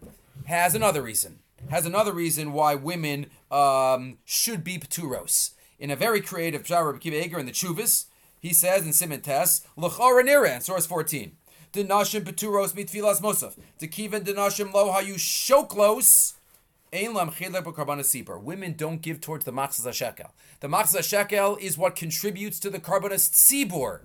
[0.47, 1.39] has another reason.
[1.69, 5.51] Has another reason why women um, should be peturos.
[5.79, 9.21] In a very creative pshar, Rabbi Kiva Eger in the Chuvis, he says in Simon
[9.21, 11.31] Tes, L'chora nira, in source 14.
[11.71, 13.57] Dinashim peturos mitfilas mosaf.
[13.79, 16.33] Tekivan dinashim lo hayu shoklos
[18.43, 20.33] Women don't give towards the machzah shekel.
[20.61, 24.01] The machzah shekel is what contributes to the karbonos tzibur.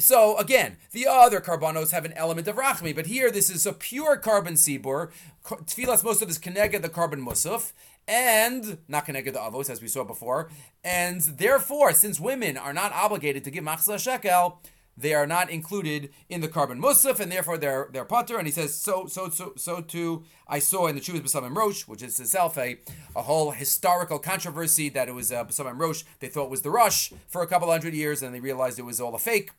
[0.00, 3.72] So again, the other carbonos have an element of rachmi, but here this is a
[3.72, 5.10] pure carbon sibur.
[5.44, 7.72] Tfilas most of this kenega the carbon musaf,
[8.08, 10.50] and not connected to avos as we saw before,
[10.82, 14.60] and therefore, since women are not obligated to give machzah shekel,
[14.96, 18.38] they are not included in the carbon musaf, and therefore they're they're putter.
[18.38, 20.24] And he says so so so so too.
[20.48, 22.78] I saw in the Chuvas B'Samim Rosh, which is itself a,
[23.14, 26.04] a whole historical controversy that it was uh, B'Samim Rosh.
[26.18, 29.00] They thought was the Rosh for a couple hundred years, and they realized it was
[29.00, 29.50] all a fake.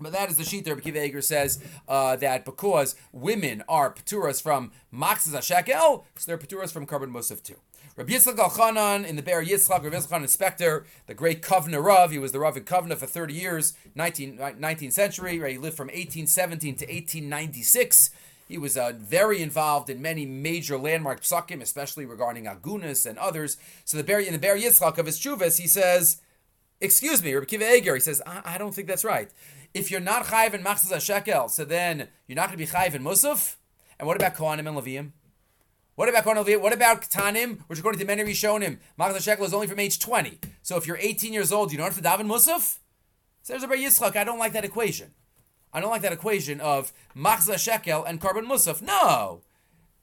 [0.00, 0.76] But that is the sheet there.
[0.76, 6.72] Kiva Eger says uh, that because women are paturas from Maxas Shekel, so they're paturas
[6.72, 7.56] from korban musaf too.
[7.96, 12.10] Rabbi Yitzchak Al in the Be'er Yitzchak, Rabbi Yitzchak Inspector, the great Kovna Rav.
[12.10, 15.38] He was the Rav in Kovna for 30 years, 19, 19th century.
[15.38, 15.52] Right?
[15.52, 18.10] He lived from 1817 to 1896.
[18.48, 23.56] He was uh, very involved in many major landmark psakim, especially regarding Agunas and others.
[23.86, 26.20] So the Be'er, in the Be'er Yitzchak of his Chuvas, he says,
[26.82, 29.30] excuse me, Rabbi Kiva Eger, he says, I, I don't think that's right.
[29.76, 32.94] If you're not chayiv in machzas shekel, so then you're not going to be chayiv
[32.94, 33.56] in musaf.
[33.98, 35.10] And what about Kohanim and Levium?
[35.96, 39.66] What about Kohen What about Ktanim, which according to many Rishonim, Machzah Shekel is only
[39.66, 40.38] from age 20.
[40.62, 42.78] So if you're 18 years old, you don't have to daven Musaf?
[43.42, 45.12] Says Rabbi Yitzchak, I don't like that equation.
[45.74, 48.80] I don't like that equation of Machzah Shekel and korban Musaf.
[48.80, 49.42] No.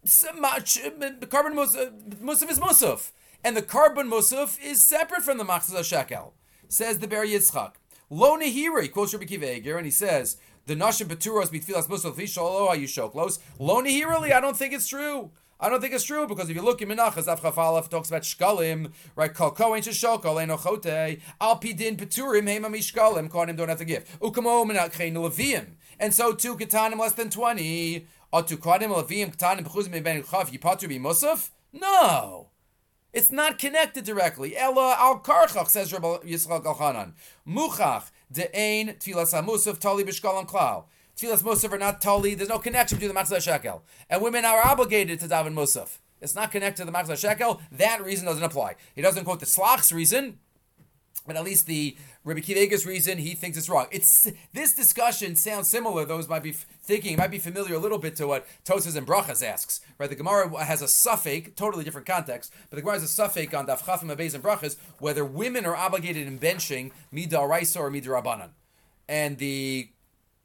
[0.05, 1.89] Korban uh, Musaf, uh,
[2.23, 3.11] Musaf is Musaf.
[3.43, 6.35] And the korban Musaf is separate from the Machzah Shekel.
[6.67, 7.73] Says the Be'er Yitzchak.
[8.15, 12.69] Lo Nehiri, quotes Rabbi Kiva Eger, and he says, the Nashim Peturos Bitfilas Musaf Vishalo
[12.69, 13.39] Ayushoklos.
[13.57, 15.31] Lo Nehiri, I don't think it's true.
[15.59, 18.91] I don't think it's true because if you look in Menachas Avchafalaf talks about shkalim,
[19.15, 19.33] right?
[19.33, 23.29] Kol kohen sheshokol enochote al pidin peturim hema mishkalim.
[23.29, 24.05] Kohanim don't have to give.
[24.19, 28.05] Ukamo menachchein leviim, and so too ketanim less than twenty.
[28.31, 31.49] Atu kohanim leviim ketanim bechuzim ben chav yipatu be musaf.
[31.71, 32.49] No.
[33.13, 34.57] It's not connected directly.
[34.57, 37.13] Ella al karchach says Rabbi Yisrael Galchanan.
[37.47, 40.85] Muchach de ein tfilas hamusaf tali b'shkalam klal.
[41.15, 42.33] Tfilas Musaf are not tali.
[42.33, 43.83] There's no connection between the Matzah Shekel.
[44.09, 45.99] And women are obligated to daven Musaf.
[46.21, 47.61] It's not connected to the Matzah Shekel.
[47.71, 48.77] That reason doesn't apply.
[48.95, 50.39] He doesn't quote the Tzlach's reason,
[51.27, 51.95] but at least the
[52.25, 53.87] Rabbi Kivega's reason, he thinks it's wrong.
[53.91, 56.05] It's this discussion sounds similar.
[56.05, 59.45] Those might be thinking, might be familiar a little bit to what Tosas and Brachas
[59.45, 59.81] asks.
[59.97, 63.53] Right, the Gemara has a suffix, totally different context, but the Gemara has a suffix
[63.53, 68.05] on Daf Chafim and Brachas, whether women are obligated in benching Midah Raisa or Midah
[68.05, 68.49] Rabbanan.
[69.09, 69.89] And the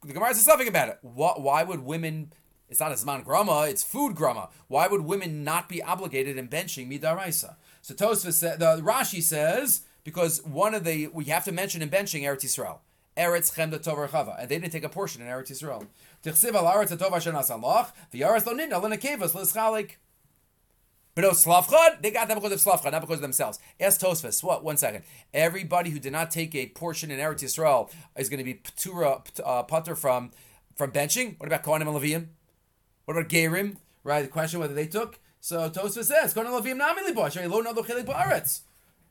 [0.04, 0.98] the Gemara says something about it.
[1.02, 2.32] What, why would women?
[2.68, 4.48] It's not a zman grama; it's food grama.
[4.66, 7.54] Why would women not be obligated in benching midaraisa?
[7.82, 12.22] So Tosfos the Rashi says because one of the we have to mention in benching
[12.22, 12.78] Eretz Yisrael.
[13.14, 15.86] Eretz Chemda Tov Chava, and they didn't take a portion in Eretz Yisrael.
[16.24, 19.96] Tichsiv al Eretz Tov Asher Nasalach, the Eretz Lo Nidna Lischalik.
[21.14, 23.58] But no Slavchad, they got that because of Slavchad, not because of themselves.
[23.78, 24.42] Ask Tosfos.
[24.42, 24.64] What?
[24.64, 25.04] One second.
[25.34, 29.22] Everybody who did not take a portion in Eretz Yisrael is going to be patura,
[29.44, 30.30] uh, putter from
[30.74, 31.38] from benching.
[31.38, 32.26] What about Kohanim and Levium?
[33.04, 33.76] What about Gerim?
[34.04, 34.22] Right.
[34.22, 35.18] The question whether they took.
[35.40, 37.36] So Tosfos says Kohanim Levium namili bosh.
[37.36, 38.60] Lo no chelik ba'aretz.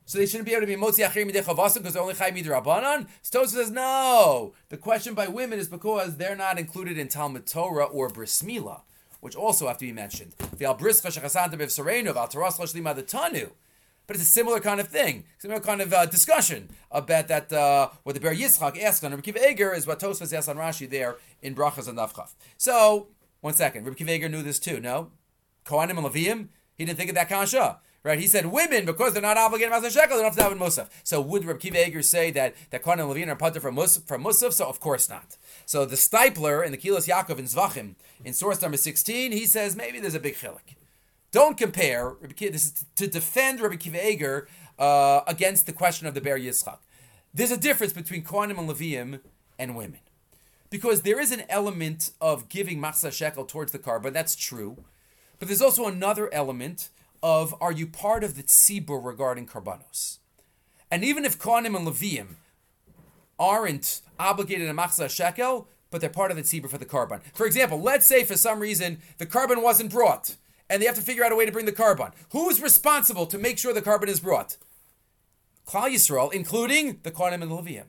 [0.08, 2.48] So they shouldn't be able to be motzi achir midei because they're only chay midei
[2.48, 3.08] rabbanon.
[3.22, 4.54] So Tosfos says no.
[4.70, 8.82] The question by women is because they're not included in Talmud Torah or Bris Milah
[9.20, 10.34] which also have to be mentioned.
[10.58, 10.66] The
[14.08, 17.52] But it's a similar kind of thing, similar kind of uh, discussion about that.
[17.52, 20.90] Uh, what the Be'er Yitzchak asked on Rabbi Eger is what Tosfos asked on Rashi
[20.90, 22.36] there in Brachas and Nafchaf.
[22.58, 23.08] So,
[23.42, 24.80] one second, Rabbi Eger knew this too.
[24.80, 25.12] No,
[25.66, 27.80] Kohanim and he didn't think of that kasha.
[28.04, 28.20] Right?
[28.20, 30.90] He said women, because they're not obligated to shekel, they don't have to have musaf.
[31.04, 34.04] So would Rabbi Kiva Eger say that, that Kohen and Levine are putter from musaf,
[34.04, 34.54] from musaf?
[34.54, 35.36] So of course not.
[35.66, 39.76] So the Steipler in the Kehilos Yaakov in Zvachim, in source number 16, he says
[39.76, 40.76] maybe there's a big chilik.
[41.32, 44.48] Don't compare, this is to defend Rabbi Kiva Eger
[44.80, 46.78] uh, against the question of the Be'er Yitzchak.
[47.34, 49.20] There's a difference between Kohanim and Leviim
[49.60, 50.00] and women.
[50.70, 54.84] Because there is an element of giving Machsa Shekel towards the car, but that's true.
[55.40, 56.90] But there's also another element
[57.22, 60.20] of are you part of the tzibur regarding karbanos?
[60.90, 62.36] And even if Kohanim and Leviim
[63.40, 67.22] aren't obligated to machzah shekel, but they're part of the tzibur for the korban.
[67.34, 70.36] For example, let's say for some reason the korban wasn't brought,
[70.70, 72.12] and they have to figure out a way to bring the korban.
[72.32, 74.58] Who's responsible to make sure the korban is brought?
[75.66, 77.88] Klal Yisrael, including the Kohanim and the Leviim.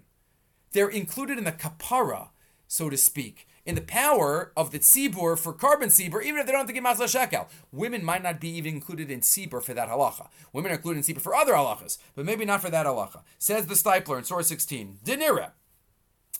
[0.73, 2.29] They're included in the kapara,
[2.67, 6.53] so to speak in the power of the tzibur for carbon tzibur, even if they
[6.53, 7.51] don't have to give masla shekel.
[7.71, 10.29] Women might not be even included in tzibur for that halacha.
[10.55, 13.21] Women are included in tzibur for other halachas, but maybe not for that halacha.
[13.39, 15.01] Says the Steipler in Surah 16.
[15.05, 15.51] Dinira.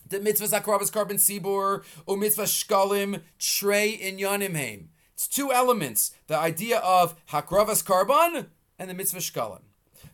[0.09, 4.87] The mitzvah zakrabas carbon tzibur, o mitzvah shkalim, trey in yanimheim.
[5.13, 6.13] It's two elements.
[6.29, 8.47] The idea of hakravas carbon
[8.79, 9.61] and the mitzvah shkalim.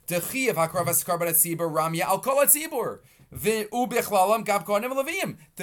[0.06, 2.98] The chi of hakravas korban tzibur, ramya al kol tzibur.
[3.34, 3.66] The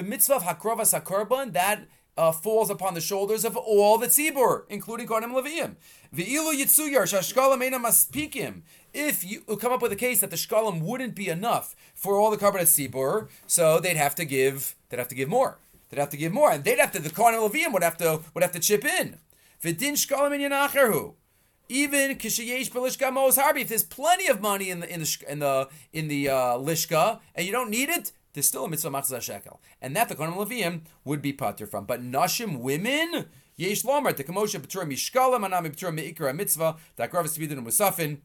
[0.03, 5.07] mitzvah of Hakrovas HaKorban, that uh, falls upon the shoulders of all the tzibur, including
[5.07, 5.75] Kohanim Leviim.
[6.13, 8.63] Ve'ilu yitzuyar shashkalam maspikim.
[8.93, 12.29] If you come up with a case that the shkalim wouldn't be enough for all
[12.29, 15.57] the carbon tzibur, so they'd have to give they'd have to give more.
[15.89, 18.19] They'd have to give more, and they'd have to the Kohanim Leviim would have to
[18.33, 19.17] would have to chip in.
[19.63, 21.13] V'din shkalim in.
[21.71, 23.61] Even kishayesh belishka mos harbi.
[23.61, 27.21] If there's plenty of money in the in the in the in the uh, lishka
[27.33, 30.33] and you don't need it, there's still a mitzvah matzah shekel, and that the kohen
[30.33, 31.85] leviim would be pater from.
[31.85, 33.27] But nashim women.
[33.55, 38.17] Yesh lomer the kamosha b'tura mishkalam anami b'tura meikra mitzvah that gravis tibidin musafin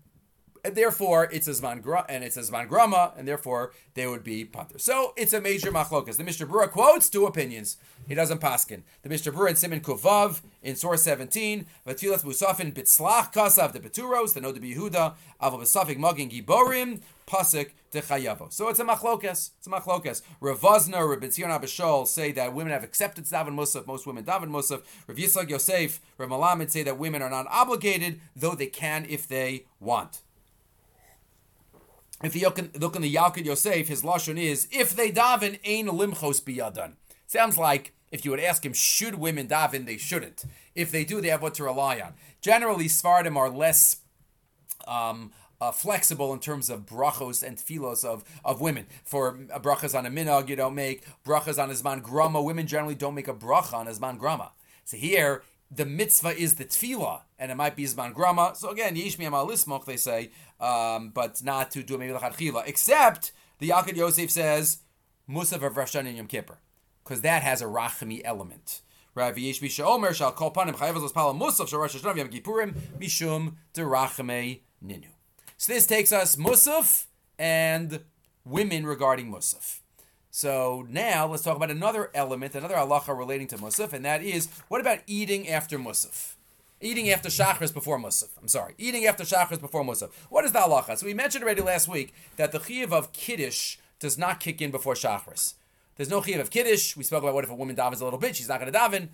[0.66, 4.24] and therefore it's a zman gra- and it's a zman grama, and therefore they would
[4.24, 4.78] be pater.
[4.78, 6.16] So it's a major machlokas.
[6.16, 7.76] The Mishnah Berurah quotes two opinions.
[8.08, 8.82] He doesn't paskin.
[9.02, 14.34] The Mishnah Berurah in Simon Kuvav in source 17, Vatilas Musafin Bitzlach Kasav the Beturos,
[14.34, 18.52] the Nod Yehuda, Aval Magin Giborim, Pasik Techayavo.
[18.52, 19.50] So it's a machlokas.
[19.58, 20.22] It's a machlokas.
[20.42, 23.86] Ravazna, Rabbi Tzion Abishol say that women have accepted Davin Musaf.
[23.86, 24.82] Most women Davin Musaf.
[25.06, 29.28] Rav Yitzchak Yosef, Rav Melamed say that women are not obligated, though they can if
[29.28, 30.22] they want.
[32.22, 36.42] If you look in the Yalkut Yosef, his lashon is if they daven ein limchos
[36.42, 36.92] biyadan.
[37.26, 39.84] Sounds like if you would ask him, should women daven?
[39.84, 40.44] They shouldn't.
[40.74, 42.14] If they do, they have what to rely on.
[42.40, 43.98] Generally, Svardim are less
[44.86, 48.86] um, uh, flexible in terms of brachos and filos of, of women.
[49.04, 52.42] For uh, brachas on a minog, you don't make brachas on a zman grama.
[52.42, 54.52] Women generally don't make a bracha on a zman grama.
[54.84, 58.52] So here, the mitzvah is the tefillah, and it might be zman grama.
[58.54, 62.66] So again, yishmi amal lismoch, they say, um, but not to do maybe l'chadchila.
[62.66, 64.78] Except the Yalkut Yosef says
[65.28, 66.58] Musaf of Rosh and Yom Kippur,
[67.02, 68.82] because that has a rachmi element.
[69.14, 69.34] Right?
[69.34, 72.74] V'yesh misha omer shal kol panim chayav los pala Musaf shal Rosh Hashanah Yom Kippurim
[73.00, 75.08] mishum derachme ninu.
[75.56, 77.06] So this takes us Musaf
[77.38, 78.00] and
[78.44, 79.80] women regarding Musaf.
[80.36, 84.50] So now let's talk about another element, another halacha relating to Musaf, and that is
[84.68, 86.34] what about eating after Musaf?
[86.78, 88.28] Eating after Shachris before Musaf.
[88.38, 88.74] I'm sorry.
[88.76, 90.10] Eating after Shachris before Musaf.
[90.28, 90.98] What is the halacha?
[90.98, 94.70] So we mentioned already last week that the chiyuv of Kiddush does not kick in
[94.70, 95.54] before Shachris.
[95.96, 96.98] There's no chiyuv of Kiddush.
[96.98, 98.78] We spoke about what if a woman davens a little bit, she's not going to
[98.78, 99.08] daven.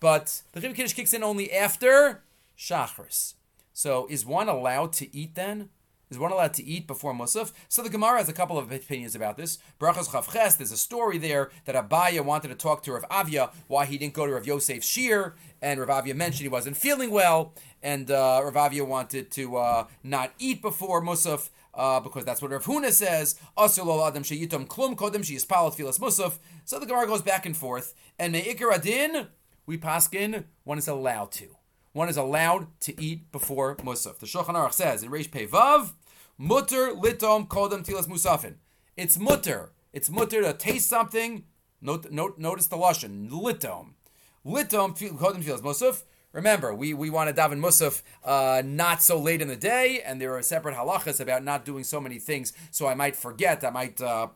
[0.00, 2.22] But the chiyuv of Kiddush kicks in only after
[2.58, 3.34] Shachris.
[3.74, 5.68] So is one allowed to eat then?
[6.12, 7.52] Is one allowed to eat before Musaf?
[7.70, 9.56] So the Gemara has a couple of opinions about this.
[9.80, 13.86] Brachas Chavches, there's a story there that Abaya wanted to talk to Rav Avia why
[13.86, 17.54] he didn't go to Rav Yosef's shir, and Rav Avia mentioned he wasn't feeling well,
[17.82, 21.48] and uh, Rav Avia wanted to uh, not eat before Musaf.
[21.74, 23.36] Uh, because that's what Rav Huna says.
[23.56, 26.38] Klum kodem musaf.
[26.66, 29.28] So the Gemara goes back and forth, and me'ikar adin
[29.64, 31.56] we paskin one is allowed to.
[31.92, 34.18] One is allowed to eat before musaf.
[34.18, 35.92] The Shulchan Aruch says in Reish Pei Vav
[36.42, 38.54] Mutter litom kodem tilas musafin.
[38.96, 39.70] It's mutter.
[39.92, 41.44] It's mutter to taste something.
[41.80, 43.90] Note, note, notice the lashon litom.
[44.44, 46.02] Litom kodem tilas musaf.
[46.32, 50.20] Remember, we, we want to daven musaf uh, not so late in the day, and
[50.20, 52.52] there are separate halachas about not doing so many things.
[52.72, 53.62] So I might forget.
[53.62, 54.26] I might uh,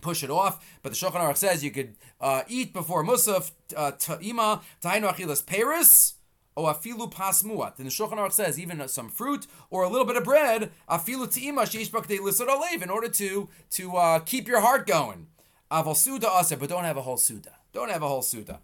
[0.00, 0.58] push it off.
[0.82, 5.46] But the Shulchan Aruch says you could uh, eat before musaf uh, ta'ima ta'inu achilas
[5.46, 6.14] peris
[6.56, 7.78] O afilu pasmuat.
[7.78, 11.26] And the Shulchan Aruch says even some fruit or a little bit of bread, afilu
[11.26, 15.28] te'ima sheish bakdei in order to to uh, keep your heart going.
[15.70, 17.52] Aval suda asa, but don't have a whole suda.
[17.72, 18.60] Don't have a whole suda.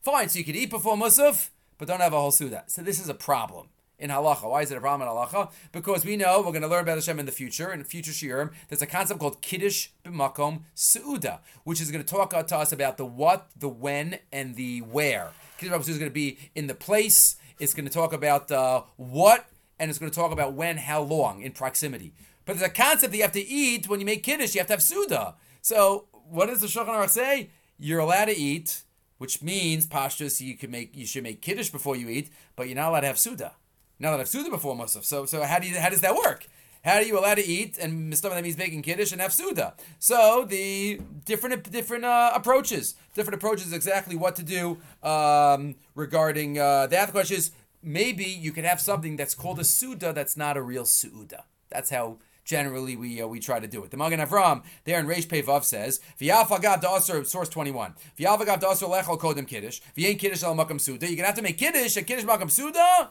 [0.00, 2.64] Fine, so you could eat before musaf, but don't have a whole suda.
[2.66, 3.68] So this is a problem
[3.98, 4.48] in halacha.
[4.48, 5.50] Why is it a problem in halacha?
[5.72, 8.52] Because we know we're going to learn about Hashem in the future, in future shiurim.
[8.68, 12.96] There's a concept called kiddush b'makom suuda, which is going to talk to us about
[12.96, 15.32] the what, the when, and the where.
[15.58, 17.36] Kiddush is going to be in the place.
[17.58, 19.46] It's going to talk about uh, what,
[19.78, 22.12] and it's going to talk about when, how long, in proximity.
[22.44, 24.54] But there's a concept that you have to eat when you make kiddush.
[24.54, 25.34] You have to have suda.
[25.62, 27.50] So what does the Shulchan Aruch say?
[27.78, 28.82] You're allowed to eat,
[29.18, 32.76] which means pashtus you can make you should make kiddush before you eat, but you're
[32.76, 33.52] not allowed to have suda.
[33.98, 35.04] You're not allowed to have suda before musaf.
[35.04, 36.46] So so how do you how does that work?
[36.86, 37.78] How are you allowed to eat?
[37.78, 38.30] And Mr.
[38.30, 39.74] that means making kiddush and have suda.
[39.98, 46.86] So the different different uh, approaches, different approaches, exactly what to do um, regarding uh,
[46.86, 47.06] that.
[47.06, 47.50] The question is
[47.82, 51.46] maybe you could have something that's called a suda that's not a real suda.
[51.70, 53.90] That's how generally we uh, we try to do it.
[53.90, 57.94] The Magen Avram there in Reish Pevav says, "V'yafagav da'aser." Source twenty one.
[58.16, 59.80] V'yafagav da'aser lechol kodem kiddush.
[59.96, 61.08] V'yein kiddush al makam suda.
[61.08, 63.10] You're gonna have to make kiddush and kiddush makam suda.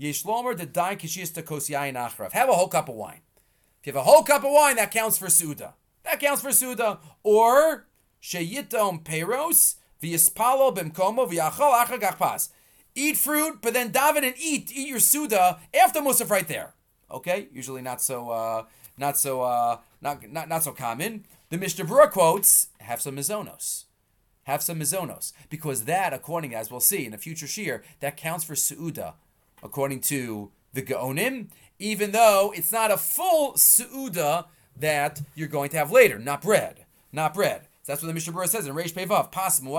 [0.00, 2.32] Yeshlomer the dai kishis to kos yain achrav.
[2.32, 3.20] Have a whole cup of wine.
[3.80, 5.74] If you have a whole cup of wine, that counts for suda.
[6.04, 6.98] That counts for suda.
[7.22, 7.86] Or
[8.22, 12.50] sheyitom peros v'yispalo b'mkomo v'yachol achagachpas.
[12.94, 14.70] Eat fruit, but then daven and eat.
[14.72, 16.74] Eat your suda after musaf right there.
[17.10, 18.64] Okay, usually not so uh,
[18.96, 21.24] not so uh, not, not not so common.
[21.50, 23.84] The Mishnah Berurah quotes have some mizonos
[24.48, 28.44] have some mizonos because that, according as we'll see in a future shear, that counts
[28.44, 29.12] for suuda,
[29.62, 35.76] according to the Gaonim, even though it's not a full suuda that you're going to
[35.76, 37.68] have later, not bread, not bread.
[37.86, 39.30] That's what the Mishnah Berurah says in Reish Pevav.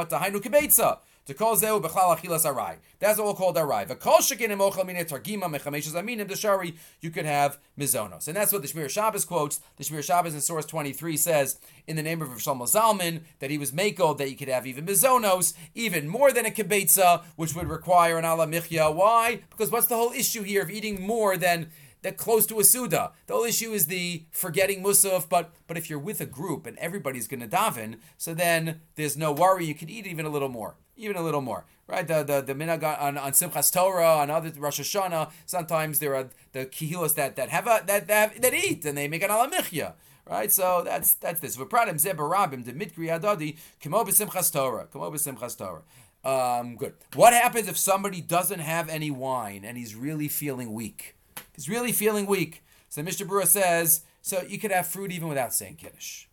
[0.10, 1.00] The Hainu Kibetza.
[1.30, 2.78] To call zeu b'chlal achilas arai.
[2.98, 3.88] That's what we'll call arai.
[3.88, 6.74] V'kol shekin emochel mine targima mechameshes aminim deshari.
[7.02, 9.60] You could have mizonos, and that's what the Shmir Shabbos quotes.
[9.78, 13.52] The Shmir Shabbos in source twenty three says in the name of Shlomo Zalman that
[13.52, 17.54] he was mako that you could have even mizonos, even more than a kibetza, which
[17.54, 18.89] would require an ala michya.
[18.89, 19.42] Why?
[19.52, 21.70] Because what's the whole issue here of eating more than
[22.02, 23.12] that close to a suda.
[23.28, 26.78] The whole issue is the forgetting musaf, but but if you're with a group and
[26.80, 29.65] everybody's going to daven, so then there's no worry.
[29.65, 32.08] You can eat even a little more even a little more, right?
[32.08, 36.30] The the the minhag on, on Simchas Torah, on other Rosh Hashanah, sometimes there are
[36.52, 39.94] the kihilos that that have a, that that, that eat and they make an alamichya.
[40.26, 41.58] Right, so that's that's this.
[41.58, 45.82] V'pradim zebarabim demidkri adadi kamo b'simchas Torah, kamo b'simchas Torah.
[46.24, 46.94] Um, good.
[47.16, 51.16] What happens if somebody doesn't have any wine and he's really feeling weak?
[51.56, 52.62] He's really feeling weak.
[52.90, 56.26] So Mishnah Berurah says, so you could have fruit even without saying kiddush.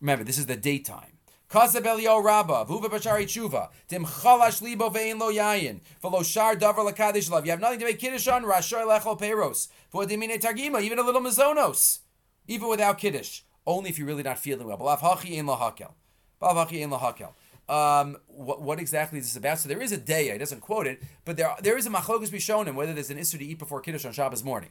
[0.00, 1.18] Remember, this is the daytime.
[1.50, 6.88] Kasab Elio Rabba, Vuva Bashari Tshuva, Tim Chalash Libo Vein Lo Yayin, Velo Shar Davar
[6.88, 7.44] Lakadish Love.
[7.44, 11.02] You have nothing to make Kiddush on, Rashoy Lechol Peros, For Dimine Targima, even a
[11.02, 11.98] little Mizonos,
[12.46, 13.42] even without Kiddush.
[13.66, 14.78] Only if you're really not feeling well.
[14.78, 15.92] Balav Hachi Ein Lo Hakel.
[16.40, 17.32] Balav Hachi Ein Lo Hakel.
[17.68, 19.58] Um, what, what, exactly is this about?
[19.58, 22.28] So there is a day, he doesn't quote it, but there there is a machlokas
[22.28, 24.70] bishonim whether there's an issue to eat before kiddush on Shabbos morning.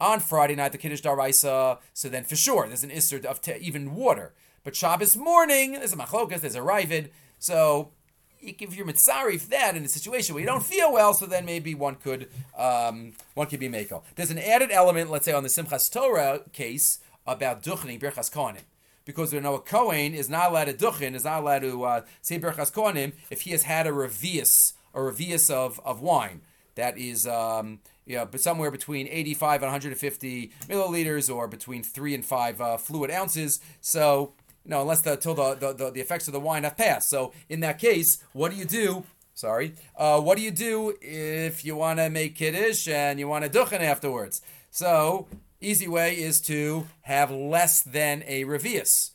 [0.00, 3.54] On Friday night, the kiddush daraisa, so then for sure there's an issue of te,
[3.60, 4.32] even water.
[4.62, 7.10] But Shabbos morning, there's a machlokas, there's a rivid.
[7.38, 7.92] So
[8.40, 11.74] if you're mitzarif that in a situation where you don't feel well, so then maybe
[11.74, 14.02] one could um, one could be mako.
[14.16, 18.62] There's an added element, let's say on the Simchas Torah case about duchning birchas kohanim.
[19.06, 22.00] Because we know a Kohen is not allowed to duchen, is not allowed to uh,
[22.20, 26.42] say birchas kohanim if he has had a revius, a revius of, of wine
[26.74, 32.14] that is um, you know, but somewhere between 85 and 150 milliliters, or between three
[32.14, 33.60] and five uh, fluid ounces.
[33.80, 34.32] So
[34.64, 37.08] no, unless the till the, the, the, the, effects of the wine have passed.
[37.08, 39.04] So in that case, what do you do?
[39.34, 43.44] Sorry, uh, what do you do if you want to make kiddush and you want
[43.44, 44.42] to duchen afterwards?
[44.70, 45.28] So
[45.60, 49.12] easy way is to have less than a revius.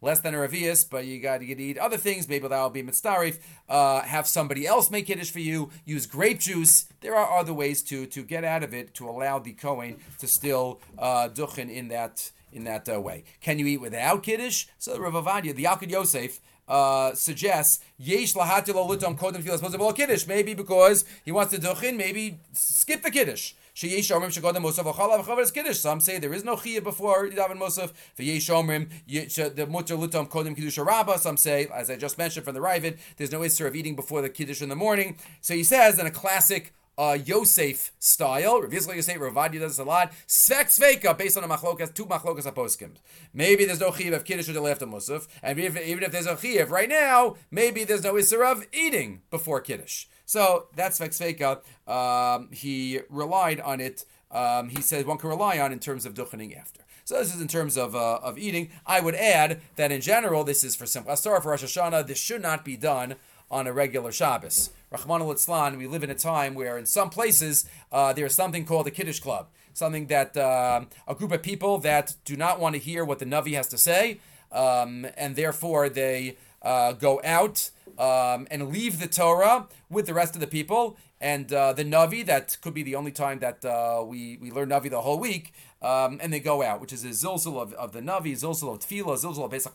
[0.00, 2.28] Less than a revius, but you got to eat other things.
[2.28, 3.38] Maybe that will be mitzdarif.
[3.68, 5.70] Uh, have somebody else make kiddush for you.
[5.84, 6.86] Use grape juice.
[7.02, 10.26] There are other ways to to get out of it to allow the kohen to
[10.26, 13.24] still uh, duchen in that in that uh, way.
[13.40, 14.66] Can you eat without kiddush?
[14.78, 20.26] So Rav Ovadia, the Yalkut Yosef, uh, suggests yesh lahati lo lutam kodem tefillas kiddush.
[20.26, 23.54] Maybe because he wants to duchin, maybe skip the kiddush.
[23.74, 25.78] Sheyesh omrim shegodem musaf achalav chavar kiddush.
[25.78, 27.92] Some say there is no chiyah before daven musaf.
[28.18, 31.18] V'yesh the mutter lutam kiddush rabba.
[31.18, 34.22] Some say, as I just mentioned from the Ravid, there's no isser of eating before
[34.22, 35.16] the kiddush in the morning.
[35.40, 38.60] So he says in a classic uh, Yosef style.
[38.60, 40.12] Rav Yosef, Ravadi does this a lot.
[40.26, 42.92] Svek Sveka, based on a machlokas, two machlokas aposkim.
[43.32, 46.70] Maybe there's no chiv of kiddush until after musaf, and even if there's a chiv
[46.70, 50.06] right now, maybe there's no isser of eating before kiddush.
[50.24, 51.60] So that's Svek Sveka.
[51.90, 54.04] Um, he relied on it.
[54.30, 56.80] Um, he said one can rely on in terms of duchening after.
[57.04, 58.70] So this is in terms of uh, of eating.
[58.86, 62.06] I would add that in general, this is for Simchas Torah, for Rosh Hashanah.
[62.06, 63.16] This should not be done
[63.50, 64.70] on a regular Shabbos.
[64.92, 68.86] Rahman al we live in a time where in some places uh, there's something called
[68.86, 72.78] the Kiddush Club, something that uh, a group of people that do not want to
[72.78, 74.20] hear what the Navi has to say,
[74.52, 80.34] um, and therefore they uh, go out um, and leave the Torah with the rest
[80.34, 80.98] of the people.
[81.20, 84.70] And uh, the Navi, that could be the only time that uh, we, we learn
[84.70, 85.52] Navi the whole week,
[85.82, 88.78] um, and they go out, which is a zilzul of, of the Navi, zilzul of
[88.78, 89.74] Tefillah, zilzul of Pesach.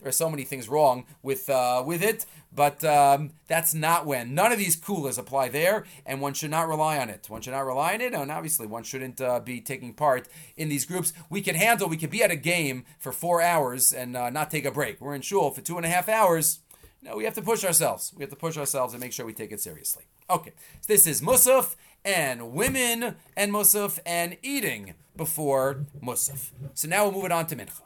[0.00, 4.34] There are so many things wrong with uh, with it, but um, that's not when.
[4.34, 7.28] None of these coolers apply there, and one should not rely on it.
[7.28, 10.68] One should not rely on it, and obviously one shouldn't uh, be taking part in
[10.68, 11.12] these groups.
[11.28, 14.50] We can handle, we can be at a game for four hours and uh, not
[14.50, 15.00] take a break.
[15.00, 16.60] We're in shul for two and a half hours.
[17.02, 18.14] No, we have to push ourselves.
[18.16, 20.04] We have to push ourselves and make sure we take it seriously.
[20.30, 26.50] Okay, so this is Musaf and women and Musaf and eating before Musaf.
[26.74, 27.82] So now we'll move it on to Mincha.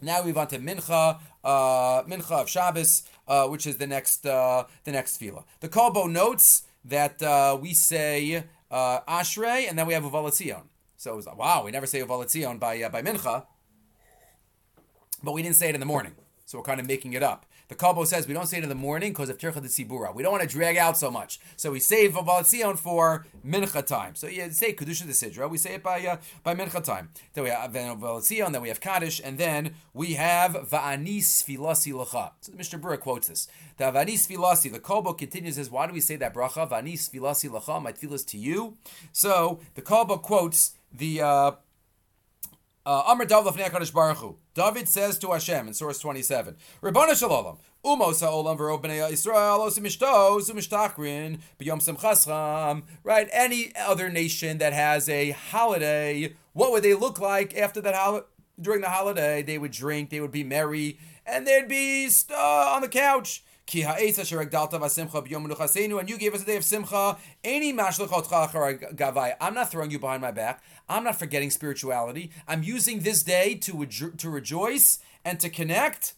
[0.00, 4.26] Now we move on to Mincha, uh, Mincha of Shabbos, uh, which is the next
[4.26, 5.44] uh, the next fila.
[5.60, 10.62] The Kolbo notes that uh, we say uh, Ashrei and then we have Uvalatzion.
[10.96, 13.46] So it was like, wow, we never say Uvalatzion by uh, by Mincha,
[15.22, 16.14] but we didn't say it in the morning.
[16.44, 17.44] So we're kind of making it up.
[17.68, 20.14] The Kalbo says we don't say it in the morning because of Tircha de Sibura.
[20.14, 21.38] We don't want to drag out so much.
[21.56, 24.14] So we save Valatzion for Mincha time.
[24.14, 25.50] So you say Kedusha de Sidra.
[25.50, 27.10] We say it by uh, by Mincha time.
[27.34, 32.32] Then we have Valatzion, then we have Kaddish, and then we have Va'anis Filasi Lacha.
[32.40, 33.48] So Mishnah Berurah quotes this.
[33.76, 36.68] The Va'anis Filasi, the Kalbo continues, says, why do we say that bracha?
[36.68, 38.78] Va'anis Filasi Lacha, my tefillah to you.
[39.12, 41.52] So the Kalbo quotes the uh,
[42.86, 44.36] uh, Amr David Baruch Hu.
[44.58, 48.58] David says to Hashem in source 27, Rabbana Shalom, Umos ha'olam.
[53.04, 53.28] Right?
[53.32, 58.26] Any other nation that has a holiday, what would they look like after that holiday?
[58.60, 62.82] During the holiday, they would drink, they would be merry, and they'd be uh, on
[62.82, 63.44] the couch.
[63.68, 67.18] Ki ha'esa sheregdalta v'simcha b'yom menuchasenu, and you gave us a day of simcha.
[67.44, 69.34] Any mashlechotcha gavai.
[69.42, 70.62] I'm not throwing you behind my back.
[70.88, 72.30] I'm not forgetting spirituality.
[72.48, 76.14] I'm using this day to to rejoice and to connect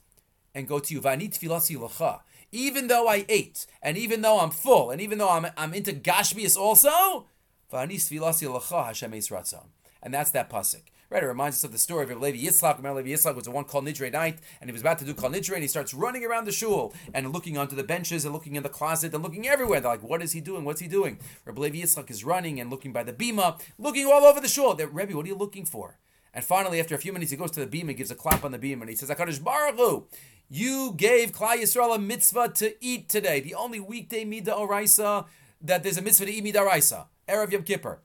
[0.54, 1.00] and go to you.
[1.00, 2.20] V'ani tfilasi l'cha.
[2.52, 5.92] Even though I ate, and even though I'm full, and even though I'm, I'm into
[5.92, 7.26] gashmias also,
[7.72, 9.66] v'ani tfilasi l'cha Hashem ratzon.
[10.00, 10.82] And that's that pasuk.
[11.10, 12.76] Right, it reminds us of the story of Levi Yitzchak.
[12.76, 15.12] Remember, Levi Yitzchak was the one called Nidre night, and he was about to do
[15.12, 18.32] Kol Nidre, and he starts running around the shul and looking onto the benches and
[18.32, 19.80] looking in the closet and looking everywhere.
[19.80, 20.64] They're like, what is he doing?
[20.64, 21.18] What's he doing?
[21.44, 24.76] Rabbi Levi Yitzchak is running and looking by the bima, looking all over the shul.
[24.76, 25.98] That Rebbe, what are you looking for?
[26.32, 28.44] And finally, after a few minutes, he goes to the beam and gives a clap
[28.44, 30.06] on the beam, and he says, "Hakadosh Baruch Hu,
[30.48, 33.40] you gave Klal Yisrael a mitzvah to eat today.
[33.40, 35.26] The only weekday midah oraisa
[35.60, 37.98] that there's a mitzvah to eat midah oraisa, erev Yom Kippur.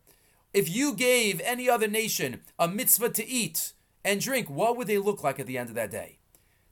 [0.55, 3.73] If you gave any other nation a mitzvah to eat
[4.05, 6.19] and drink, what would they look like at the end of that day?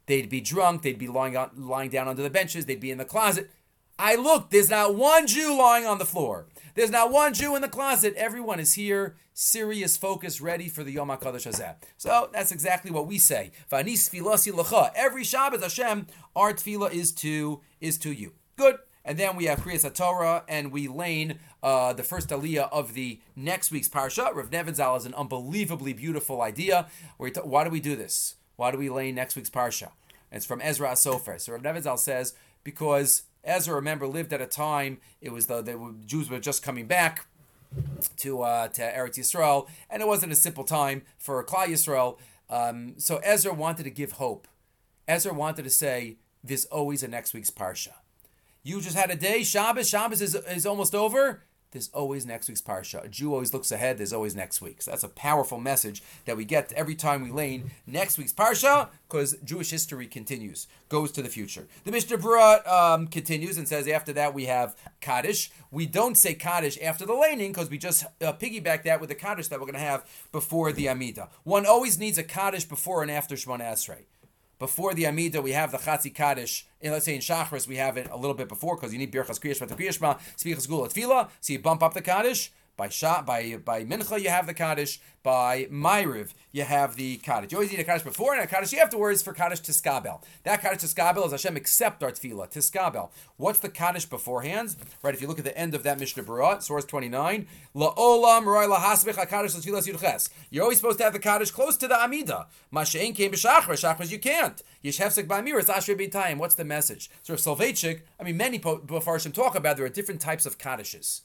[0.06, 3.04] They'd be drunk, they'd be lying, lying down under the benches, they'd be in the
[3.04, 3.52] closet.
[4.00, 6.46] I look, there's not one Jew lying on the floor.
[6.76, 8.14] There's not one Jew in the closet.
[8.16, 11.76] Everyone is here, serious, focused, ready for the Yom HaKadosh Hazeh.
[11.98, 13.52] So that's exactly what we say.
[13.70, 16.08] Every Shabbat Hashem,
[16.38, 18.32] our tefillah is to is to you.
[18.56, 18.78] Good.
[19.06, 23.20] And then we have Kriyas Torah, and we lane uh, the first aliyah of the
[23.36, 24.36] next week's parsha.
[24.36, 26.88] Rav Nebenzahl is an unbelievably beautiful idea.
[27.20, 28.36] T- why do we do this?
[28.57, 29.91] Why do we lay next week's parsha?
[30.32, 31.39] It's from Ezra Asofer.
[31.39, 32.34] So Rav Nebenzahl says
[32.64, 36.86] because Ezra, remember, lived at a time it was the, the Jews were just coming
[36.86, 37.28] back
[38.18, 42.18] to uh, to Eretz Yisrael, and it wasn't a simple time for Klal Yisrael.
[42.49, 44.47] Um, so Ezra wanted to give hope.
[45.07, 47.93] Ezra wanted to say, "There's always a next week's parsha."
[48.64, 51.43] You just had a day, Shabbos, Shabbos is, is almost over.
[51.74, 53.04] There's always next week's parsha.
[53.04, 53.98] A Jew always looks ahead.
[53.98, 54.82] There's always next week.
[54.84, 58.90] So that's a powerful message that we get every time we lane next week's parsha,
[59.10, 61.68] because Jewish history continues, goes to the future.
[61.84, 65.52] The Mishnah Berurah um, continues and says after that we have Kaddish.
[65.72, 69.16] We don't say Kaddish after the laning because we just uh, piggyback that with the
[69.16, 71.30] Kaddish that we're going to have before the Amida.
[71.44, 74.04] One always needs a Kaddish before and after Shemona Esrei
[74.64, 76.66] before the Amida, we have the Chatzi Kaddish.
[76.82, 79.11] And let's say in Shachris, we have it a little bit before because you need
[79.11, 81.28] Birchas Kriyashma to Kriyashma, Spichas Gula Tfila.
[81.41, 82.49] So you bump up the Kaddish.
[82.76, 85.00] By Shah, by by Mincha, you have the Kaddish.
[85.22, 87.52] By Myriv, you have the Kaddish.
[87.52, 90.22] You always need a Kaddish before and a Kaddish afterwards for Kaddish Tiskabel.
[90.44, 93.12] That Kaddish Tiskabel is Hashem accept our Tefillah, Tiskabel.
[93.38, 94.76] What's the Kaddish beforehand?
[95.02, 98.66] Right, if you look at the end of that Mishnah Berurah, source 29, La'olam Roy
[98.66, 100.30] Lahasbech HaKaddish L'Tfilas Yudches.
[100.50, 102.48] You're always supposed to have the Kaddish close to the Amida.
[102.74, 104.62] Mashain came B'Shachar, Shachar you can't.
[104.84, 106.38] Yeshefsek Ba'amir, it's Asher B'Tayim.
[106.38, 107.10] What's the message?
[107.22, 111.22] So if Soloveitchik, I mean, many B'Farshim talk about there are different types of Kaddishes.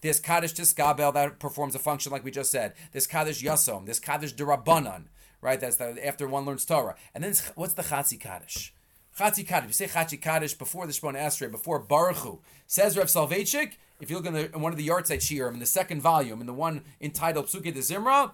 [0.00, 2.74] There's Kaddish Tiskabel that performs a function like we just said.
[2.92, 3.84] There's Kaddish Yasom.
[3.84, 5.04] There's Kaddish Derabanan,
[5.40, 5.60] right?
[5.60, 6.96] That's the, after one learns Torah.
[7.14, 8.72] And then what's the Chatzi Kaddish?
[9.18, 9.68] Chatzi Kaddish.
[9.68, 12.40] You say Chatzi Kaddish before the Shemona Esrei, before Baruch.
[12.66, 15.58] Says Rav Soloveitchik, if you look in, the, in one of the Yartzeit Shiurim, in
[15.58, 18.32] the second volume, in the one entitled Psuke de Zimra,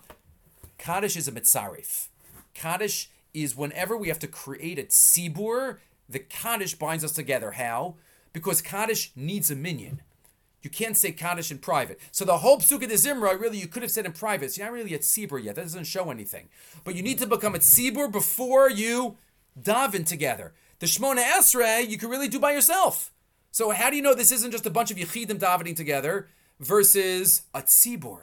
[0.78, 2.08] Kaddish is a mitzarif.
[2.54, 7.52] Kaddish is whenever we have to create a tzibur, the Kaddish binds us together.
[7.52, 7.96] How?
[8.32, 10.02] Because Kaddish needs a minyan.
[10.66, 12.00] You can't say Kaddish in private.
[12.10, 14.50] So the whole Psukkah de Zimra, really, you could have said in private.
[14.50, 15.54] So you're not really at Sibur yet.
[15.54, 16.48] That doesn't show anything.
[16.82, 19.16] But you need to become at Sibur before you
[19.56, 20.54] daven together.
[20.80, 23.12] The Shmona Esrei, you can really do by yourself.
[23.52, 26.26] So how do you know this isn't just a bunch of Yechidim davening together
[26.58, 28.22] versus a Tzibur?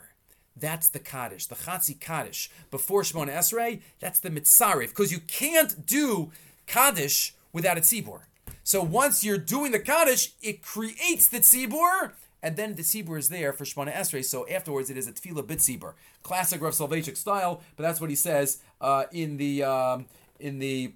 [0.54, 2.50] That's the Kaddish, the Chatzi Kaddish.
[2.70, 4.88] Before Shmona Esrei, that's the Mitzarif.
[4.88, 6.30] Because you can't do
[6.66, 8.20] Kaddish without a Tzibur.
[8.62, 12.12] So once you're doing the Kaddish, it creates the Tzibur,
[12.44, 14.22] and then the tzibur is there for Shemona Esrei.
[14.22, 17.62] So afterwards, it is a tefillah bit tzibur, classic Rav Soloveitchik style.
[17.74, 20.06] But that's what he says uh, in the um,
[20.38, 20.92] in the.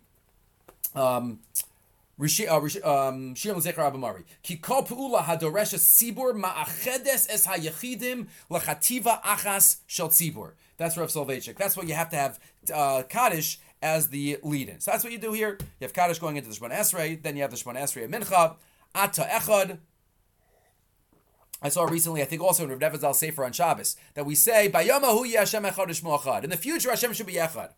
[0.95, 1.41] Um,
[2.21, 4.25] Abamari.
[4.43, 10.53] Ki kol pu'ula hadoresha tzibur ma'achedes es hayechidim lachativa achas shel tzibur.
[10.77, 11.57] That's Rav Soloveitchik.
[11.57, 12.41] That's what you have to have
[12.75, 14.81] uh, Kaddish as the lead-in.
[14.81, 15.59] So that's what you do here.
[15.61, 18.11] You have Kaddish going into the Shemon Esrei, then you have the Shemon Esrei of
[18.11, 18.57] Mincha,
[18.95, 19.79] Ata Echad.
[21.61, 24.71] I saw recently, I think also in Rav Nebenzahl Sefer on Shabbos, that we say,
[24.73, 26.45] Bayama Hu Hashem Echad.
[26.45, 27.71] In the future, Hashem should be Echad.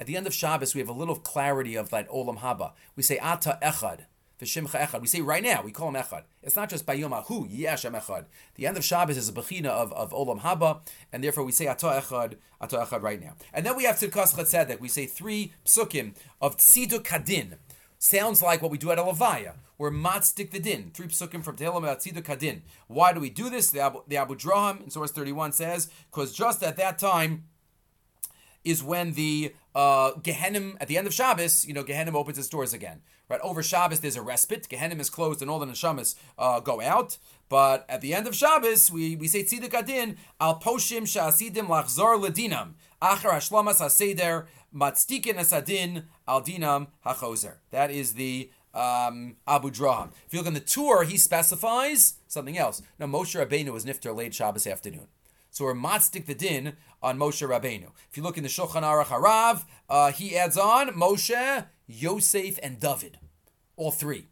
[0.00, 2.72] At the end of Shabbos, we have a little clarity of that Olam Haba.
[2.96, 4.06] We say Ata Echad.
[4.40, 5.00] V'shimcha echad.
[5.00, 6.24] We say right now, we call him echad.
[6.42, 8.26] It's not just bayom ahu yeshem echad.
[8.56, 10.80] The end of Shabbos is a bechina of, of olam haba,
[11.10, 13.34] and therefore we say ato echad, ato echad right now.
[13.54, 14.78] And then we have tzidkas chatzedek.
[14.78, 17.56] We say three psukim of tzidu kadin.
[17.98, 19.54] Sounds like what we do at a levaya.
[19.78, 20.90] We're matzdik the din.
[20.94, 22.60] Three psukim from Tehillim about tzidu kadin.
[22.86, 23.70] Why do we do this?
[23.70, 27.44] The Abu, the Abudarham in source 31 says, because just at that time,
[28.66, 32.48] is when the uh, Gehenim, at the end of Shabbos, you know, Gehenim opens its
[32.48, 33.00] doors again.
[33.28, 34.68] Right over Shabbos, there's a respite.
[34.68, 37.16] Gehenim is closed, and all the neshamas uh, go out.
[37.48, 42.20] But at the end of Shabbos, we, we say Tzidik Adin al poshim sha'asidim lachzor
[42.20, 47.54] ledinam achar hashlamas haseder matztikin asadin al dinam hachozer.
[47.70, 50.10] That is the um, Abudarham.
[50.26, 52.82] If you look on the Tur, he specifies something else.
[52.98, 55.08] Now Moshe Rabbeinu was nifter late Shabbos afternoon.
[55.50, 57.90] So we're matzdik the din on Moshe Rabbeinu.
[58.10, 62.78] If you look in the Shulchan Aruch Harav, uh, he adds on Moshe, Yosef, and
[62.78, 63.18] David.
[63.76, 64.26] All three.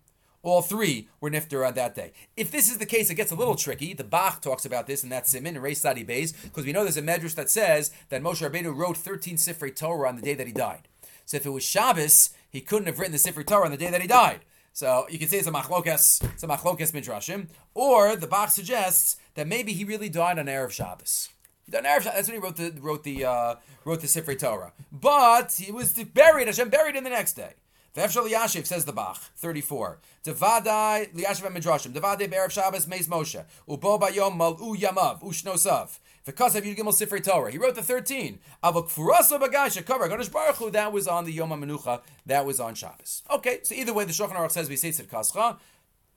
[0.45, 2.13] All three were nifter on that day.
[2.37, 3.95] If this is the case, it gets a little tricky.
[3.95, 6.83] The Bach talks about this in that Simin and Reis Sadi Beis, because we know
[6.83, 10.35] there's a medrash that says that Moshe Rabbeinu wrote 13 Sifrei Torah on the day
[10.35, 10.87] that he died.
[11.25, 13.91] So if it was Shabbos, he couldn't have written the Sifrei Torah on the day
[13.91, 14.41] that he died.
[14.75, 19.17] So you can say it's a machlokas, it's a machlokas midrashim, or the Bach suggests
[19.37, 21.31] that maybe he really died on erev Shabbos.
[21.75, 23.55] On erev Shabbos, that's when he wrote the wrote the uh,
[23.87, 24.73] wrote the Sifrei Torah.
[24.93, 26.49] But he was buried.
[26.49, 27.55] Hashem buried him the next day.
[27.95, 29.99] V'efshal Yashiv says the Bach thirty four.
[30.25, 31.93] Devadai liyashiv midrashim.
[31.93, 35.99] Devadai be'erev Shabbos meis Moshe ubo bayom mal'u yamav ushnosav.
[36.27, 38.39] Of Yud Gimel Sifrei Torah, he wrote the thirteen.
[38.65, 40.71] Avok furasa bagasha cover Ganesh Baruch Hu.
[40.71, 42.01] That was on the Yom HaMenucha.
[42.25, 43.23] That was on Shabbos.
[43.31, 45.59] Okay, so either way, the Shulchan Aruch says we say Tzidkascha.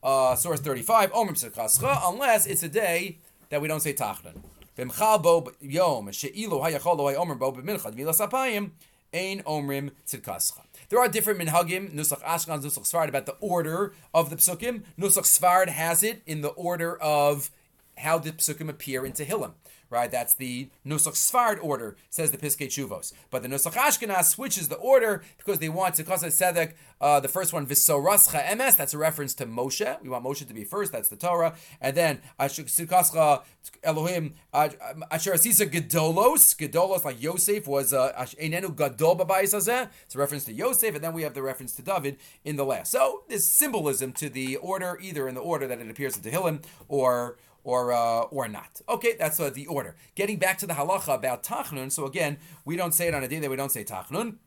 [0.01, 1.11] Uh, source thirty five.
[1.11, 3.17] Omrim Tzidkascha, unless it's a day
[3.49, 4.41] that we don't say Tachnan.
[4.77, 8.71] V'mchal bo yom she'ilu hayachol lo omer bo b'mincha dvilas apayim
[9.13, 10.66] ein omrim tzidkascha.
[10.89, 14.83] There are different minhagim, Nusach Ashkan, Nusach Sfard, about the order of the psukim.
[14.97, 17.51] Nusach Sfard has it in the order of
[17.97, 19.53] how the psukim appear in Tehillim
[19.89, 20.11] right?
[20.11, 23.13] That's the Nusach Sfard order, says the Piskei Chuvos.
[23.29, 26.69] But the Nusach Ashkenaz switches the order because they want to cause a
[26.99, 30.01] uh, the first one, Visorascha MS, that's a reference to Moshe.
[30.01, 31.55] We want Moshe to be first, that's the Torah.
[31.79, 33.43] And then Sikascha
[33.83, 40.45] Elohim, Asher Asisa Gedolos, Gedolos, like Yosef was uh, Einenu Gadol Babayis It's a reference
[40.45, 42.91] to Yosef, and then we have the reference to David in the last.
[42.91, 46.63] So there's symbolism to the order, either in the order that it appears in Tehillim
[46.87, 47.37] or
[47.67, 48.81] or uh, or not.
[48.87, 49.95] Okay, that's uh, the order.
[50.15, 51.91] Getting back to the halacha about tachnun.
[51.91, 54.37] So again, we don't say it on a day that we don't say tachnun.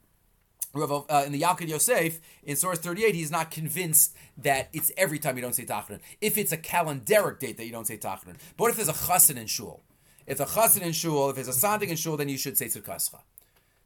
[0.72, 5.34] Uh, in the Yalkut Yosef, in source 38, he's not convinced that it's every time
[5.34, 5.98] you don't say Tachnun.
[6.20, 8.36] If it's a calendaric date that you don't say Tachnun.
[8.56, 9.82] But if there's a chassid in shul?
[10.28, 12.66] If a chassid in shul, if there's a sandik in shul, then you should say
[12.66, 13.18] Tzidkascha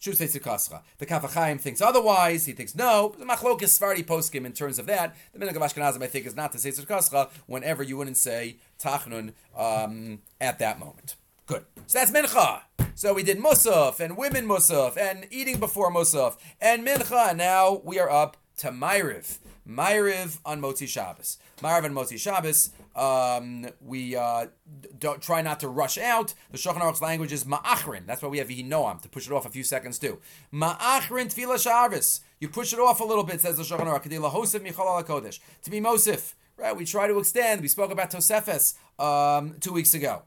[0.04, 0.82] should say Tzikascha.
[0.98, 2.44] The Kaf HaChaim thinks otherwise.
[2.44, 3.14] He thinks no.
[3.18, 5.16] The Machlokas Svardi poskim in terms of that.
[5.32, 8.58] The Minhag of Ashkenazim, I think, is not to say Tzikascha whenever you wouldn't say
[8.78, 11.16] Tachnun um, at that moment.
[11.46, 11.64] Good.
[11.86, 12.62] So that's Mincha.
[12.94, 17.34] So we did Musaf and women Musaf and eating before Musaf and Mincha.
[17.34, 19.38] Now we are up to Ma'ariv.
[19.68, 21.38] Ma'ariv on Motzi Shabbos.
[21.58, 22.70] Ma'ariv on Motzi Shabbos.
[22.94, 24.46] Um, we uh,
[24.98, 26.34] don't try not to rush out.
[26.50, 28.06] The Shulchan Aruch's language is ma'achrin.
[28.06, 30.20] That's why we have noam to push it off a few seconds too.
[30.52, 32.20] Ma'achrin tefillah shabbos.
[32.40, 34.02] You push it off a little bit, says the Shulchan Aruch.
[35.62, 36.34] To be mosif.
[36.56, 37.62] Right, we try to extend.
[37.62, 40.22] We spoke about Tosefes um, two weeks ago.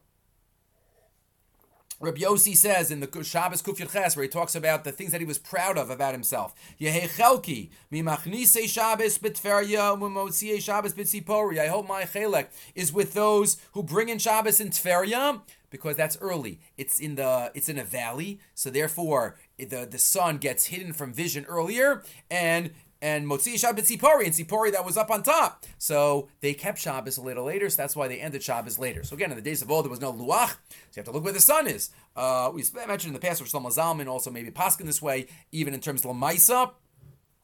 [2.00, 5.22] Rabbi Yossi says in the Shabbos Kuf Ches, where he talks about the things that
[5.22, 6.54] he was proud of about himself.
[6.80, 11.60] Yehechelki mimachnise Shabbos b'tferya umotziye Shabbos b'tzipori.
[11.60, 16.18] I hope my chelek is with those who bring in Shabbos in Tferya because that's
[16.22, 16.60] early.
[16.78, 21.14] It's in the it's in a valley, so therefore the the sun gets hidden from
[21.14, 22.72] vision earlier, and
[23.02, 25.66] and Motzi Shabbos Tzipori, and Tzipori that was up on top.
[25.78, 29.04] So they kept Shabbos a little later, so that's why they ended Shabbos later.
[29.04, 30.56] So again, in the days of old, there was no Luach, so
[30.96, 31.90] you have to look where the sun is.
[32.16, 35.74] Uh, we mentioned in the past, where Shlomo Zalman also maybe Paskin this way, even
[35.74, 36.72] in terms of Lamaisa,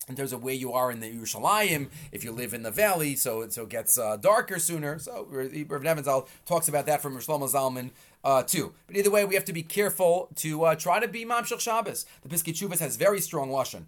[0.10, 3.16] in terms of where you are in the Yerushalayim, if you live in the valley,
[3.16, 4.99] so so it gets uh, darker sooner.
[4.99, 7.91] So Rav Nebenzahl talks about that from Shlomo Zalman
[8.24, 8.74] uh, too.
[8.88, 12.06] But either way, we have to be careful to uh, try to be Mamshech Shabbos.
[12.22, 13.86] The Piskei Chuvas has very strong lashon.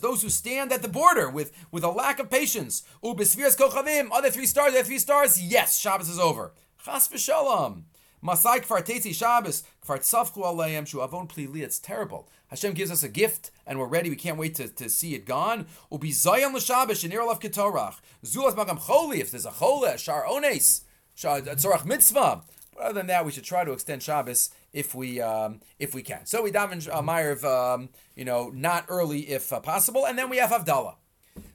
[0.00, 2.82] Those who stand at the border with, with a lack of patience.
[3.02, 5.40] Kochavim, other three stars, other three stars.
[5.40, 6.52] Yes, Shabbos is over.
[6.84, 7.84] Chas v'shalom.
[8.24, 11.62] Masai kfar tetzi Shabbos, kfar tzafchu aleim shu avon plili.
[11.62, 12.28] It's terrible.
[12.50, 14.10] Hashem gives us a gift, and we're ready.
[14.10, 15.66] We can't wait to, to see it gone.
[15.90, 17.96] Ubi zayon l'Shabbos shenir alav ketorach.
[18.24, 19.18] Zulas magam choli.
[19.18, 20.82] If there's a chole, a shar ones,
[21.16, 22.42] tzorach mitzvah.
[22.74, 26.02] But other than that, we should try to extend Shabbos if we um, if we
[26.02, 26.24] can.
[26.24, 30.30] So we daven uh, Ma'ariv, um, you know, not early if uh, possible, and then
[30.30, 30.94] we have Havdalah.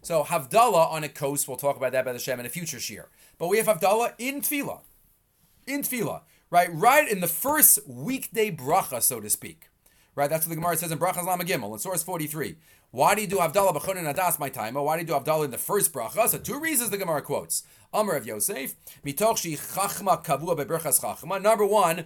[0.01, 2.79] So Havdalah on a coast, we'll talk about that by the Shem in a future
[2.79, 3.07] shear.
[3.37, 4.81] But we have Havdalah in Tefillah,
[5.65, 9.69] in Tefillah, right, right in the first weekday bracha, so to speak.
[10.15, 12.55] Right, that's what the Gemara says in Brachas Lama Gimel in source 43.
[12.89, 14.73] Why do you do Havdalah b'chonin adas my time?
[14.73, 16.27] Why do you do Havdalah in the first bracha?
[16.27, 17.63] So two reasons the Gemara quotes.
[17.93, 18.75] Amr of Yosef,
[19.05, 21.41] mitoch shi chachma kavua beberchas chachma.
[21.41, 22.05] Number one,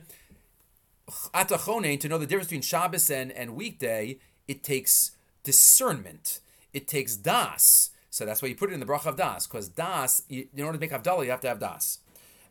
[1.34, 4.18] atachonin to know the difference between Shabbos and, and weekday,
[4.48, 5.12] it takes
[5.44, 6.40] discernment.
[6.74, 7.92] It takes das.
[8.10, 10.78] So that's why you put it in the bracha of das, because das, in order
[10.78, 12.00] to make Havdalah, you have to have das.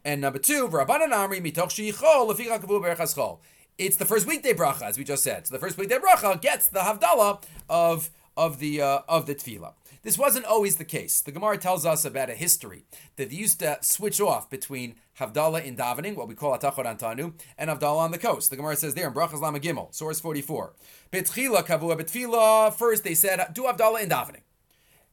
[0.04, 3.38] And number two, v'rabbanan amri mitoch.
[3.78, 5.46] It's the first weekday bracha, as we just said.
[5.46, 9.74] So the first weekday bracha gets the havdalah of of the uh, of the tefillah.
[10.02, 11.20] This wasn't always the case.
[11.20, 12.84] The Gemara tells us about a history
[13.16, 17.34] that they used to switch off between Havdalah in davening, what we call Atachot Antanu,
[17.58, 18.48] and Havdalah on the coast.
[18.48, 20.72] The Gemara says there in Brachas Lama Gimel, source 44.
[21.12, 22.72] Betchila kavua betfila.
[22.72, 24.40] First they said, do Havdalah in davening.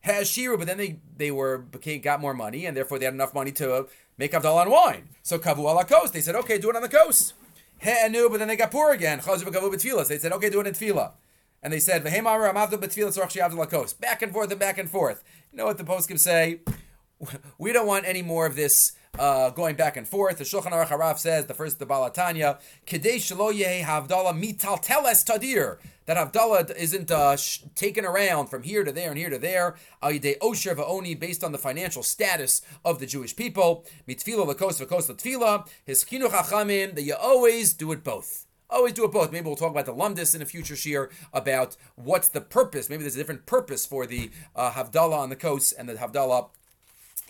[0.05, 3.33] Hashiru, but then they, they were became, got more money, and therefore they had enough
[3.33, 3.87] money to
[4.17, 5.09] make Havdalah on wine.
[5.23, 6.13] So kavu ala coast.
[6.13, 7.33] They said, okay, do it on the coast.
[7.79, 9.19] He'enu, but then they got poor again.
[9.19, 10.07] Chazu b'kavu b'tfilas.
[10.07, 11.11] They said, okay, do it in tefillah.
[11.61, 13.99] And they said, V'hemar amavdu b'tfilas rachshi avdu lakos.
[13.99, 15.23] Back and forth and back and forth.
[15.51, 16.61] You know what the poskim say?
[17.57, 20.37] We don't want any more of this uh, going back and forth.
[20.37, 25.25] The Shulchan Aruch Harav says, the first, the Balatanya, Kedei shelo yehi havdalah mital teles
[25.25, 25.77] tadir.
[26.07, 29.75] That Havdalah isn't uh, sh- taken around from here to there and here to there.
[30.01, 33.85] Ayidei osher va'oni, based on the financial status of the Jewish people.
[34.07, 35.67] Mitfila lakos v'kos l'tfila.
[35.83, 38.45] His chinuch hachamim, that you always do it both.
[38.69, 39.33] Always do it both.
[39.33, 42.89] Maybe we'll talk about the lumdis in a future shear about what's the purpose.
[42.89, 46.49] Maybe there's a different purpose for the uh, Havdalah on the coast and the Havdalah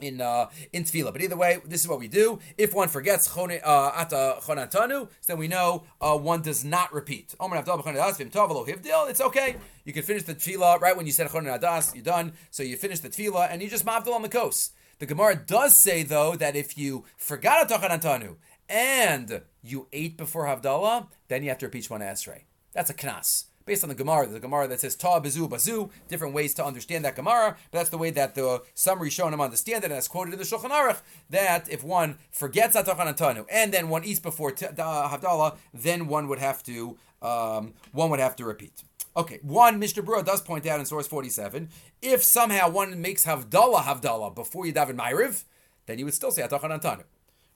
[0.01, 1.11] in uh, in tefillah.
[1.11, 2.39] But either way, this is what we do.
[2.57, 7.35] If one forgets uh, ata chonantanu, then we know uh, one does not repeat.
[7.39, 9.55] It's okay.
[9.85, 11.93] You can finish the tefillah right when you said chonadas.
[11.95, 12.33] You're done.
[12.51, 14.73] So you finish the tefillah and you just mavdil on the coast.
[14.99, 18.35] The Gemara does say though that if you forgot ata chonantanu
[18.69, 22.41] and you ate before Havdalah, then you have to repeat Shemona Esrei.
[22.73, 24.25] That's a knas based on the Gemara.
[24.25, 27.77] There's a Gemara that says Ta Bazu Bazu, different ways to understand that Gemara, but
[27.77, 30.71] that's the way that the summary them understand it, and that's quoted in the Shulchan
[30.71, 36.07] Aruch, that if one forgets Atachan Antanu and then one eats before t- Havdalah, then
[36.07, 38.83] one would have to um, one would have to repeat.
[39.15, 41.69] Okay, one, Mishnah Berurah does point out in source 47,
[42.03, 45.43] if somehow one makes Havdalah Havdalah before you daven Ma'ariv,
[45.87, 46.43] then you would still say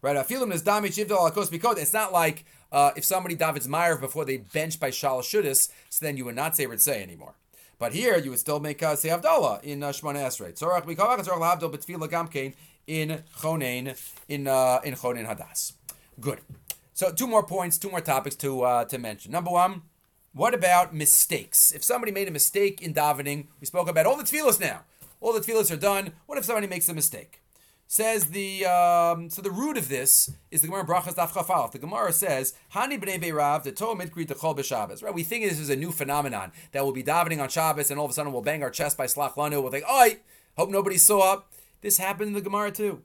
[0.04, 1.64] Atachan Antanu.
[1.64, 1.78] Right?
[1.78, 6.06] It's not like uh, if somebody David's Meyer before they bench by Shal Shudis, so
[6.06, 7.36] then you would not say Ritzay anymore.
[7.78, 10.54] But here you would still make uh, say Havdalah in uh, Shemona Esrei.
[10.54, 12.54] Tzorach Mikavach Tzorach Havdol Betfila Gamkein
[12.86, 13.98] in Chonein
[14.28, 15.74] in uh, in Chonein Hadas.
[16.20, 16.42] Good.
[16.94, 19.32] So two more points, two more topics to uh, to mention.
[19.32, 19.82] Number one,
[20.34, 21.72] what about mistakes?
[21.72, 24.82] If somebody made a mistake in davening, we spoke about all the tefillas now.
[25.20, 26.14] All the tefillas are done.
[26.28, 27.41] What if somebody makes a mistake?
[27.92, 31.72] Says the um, so the root of this is the Gemara Brachas Daf.
[31.74, 35.04] The Gemara says Hani b'nei beirav the Torah mitkri Chol b'Shabbos.
[35.04, 38.00] Right, we think this is a new phenomenon that we'll be davening on Shabbos and
[38.00, 39.62] all of a sudden we'll bang our chest by Slach Lanu.
[39.62, 40.10] We'll think, oh,
[40.56, 41.42] hope nobody saw.
[41.82, 43.02] This happened in the Gemara too.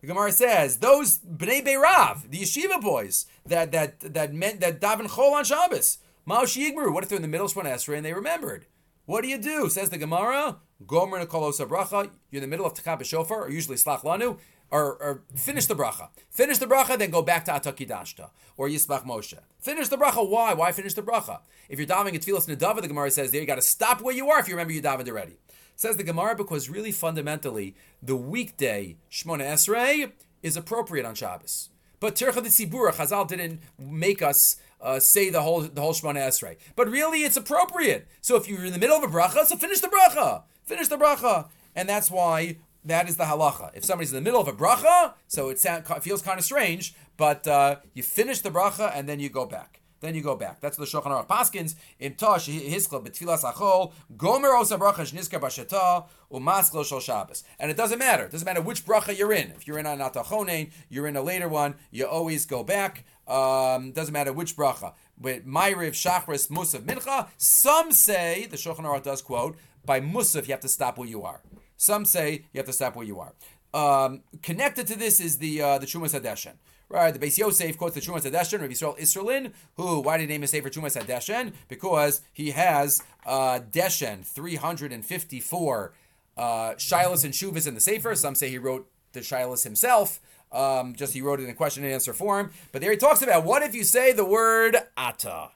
[0.00, 5.08] The Gemara says those b'nei beirav, the yeshiva boys that that that meant that daven
[5.08, 5.98] Chol on Shabbos.
[6.24, 6.46] Mao.
[6.46, 8.64] What if they're in the middle of Shemon Esrei and they remembered?
[9.04, 9.68] What do you do?
[9.68, 10.60] Says the Gemara.
[10.86, 12.10] Gomer Nekolosa Bracha.
[12.30, 14.38] You're in the middle of Takab Shofar, or usually Slach Lanu,
[14.70, 16.08] or, or, finish the bracha.
[16.30, 19.38] Finish the bracha, then go back to Atakidashta or Yisbach Moshe.
[19.58, 20.28] Finish the bracha.
[20.28, 20.54] Why?
[20.54, 21.40] Why finish the bracha?
[21.68, 24.14] If you're davening at Tfilas Nedava, the Gemara says there you got to stop where
[24.14, 25.38] you are if you remember you davened already.
[25.76, 30.12] Says the Gemara because really fundamentally the weekday Shmona Esrei
[30.42, 31.70] is appropriate on Shabbos.
[32.00, 36.26] But Tircha de Tzibura, Chazal didn't make us uh, say the whole the whole Shemona
[36.26, 36.56] Esrei.
[36.76, 38.08] But really, it's appropriate.
[38.20, 40.44] So if you're in the middle of a bracha, so finish the bracha.
[40.64, 41.48] Finish the bracha.
[41.74, 43.70] And that's why that is the halacha.
[43.74, 46.94] If somebody's in the middle of a bracha, so it, sound, feels kind of strange,
[47.16, 49.80] but uh, you finish the bracha and then you go back.
[50.00, 50.60] Then you go back.
[50.60, 51.74] That's what the Shulchan Aruch Paskins.
[51.98, 57.44] In Tosh Hiskla B'Tfilas Achol Gomer Osa Bracha Shniska Basheta Umasklo Shal Shabbos.
[57.58, 58.24] And it doesn't matter.
[58.24, 59.50] It doesn't matter which bracha you're in.
[59.50, 61.74] If you're in a Natachonein, you're in a later one.
[61.90, 63.04] You always go back.
[63.30, 64.94] Um, doesn't matter which bracha.
[65.18, 67.28] With Ma'ariv, Shachris, Musaf, Mincha.
[67.36, 71.22] Some say the Shulchan Aruch does quote by Musaf, you have to stop where you
[71.22, 71.40] are.
[71.76, 73.34] Some say you have to stop where you are.
[73.72, 76.54] Um, connected to this is the uh, the Trumas Hadeshen,
[76.88, 77.12] right?
[77.12, 80.42] The Beis Yosef quotes the Trumas Hadeshen, Rabbi Yisrael Isserlein, who, why did he name
[80.42, 81.52] his Sefer Trumas Hadeshen?
[81.68, 85.92] Because he has uh, Deshen, 354
[86.36, 88.14] uh, Shilas and Shuvas in the Sefer.
[88.16, 90.20] Some say he wrote the Shilas himself.
[90.52, 92.50] Um, just he wrote it in a question and answer form.
[92.72, 95.50] But there he talks about what if you say the word Ata,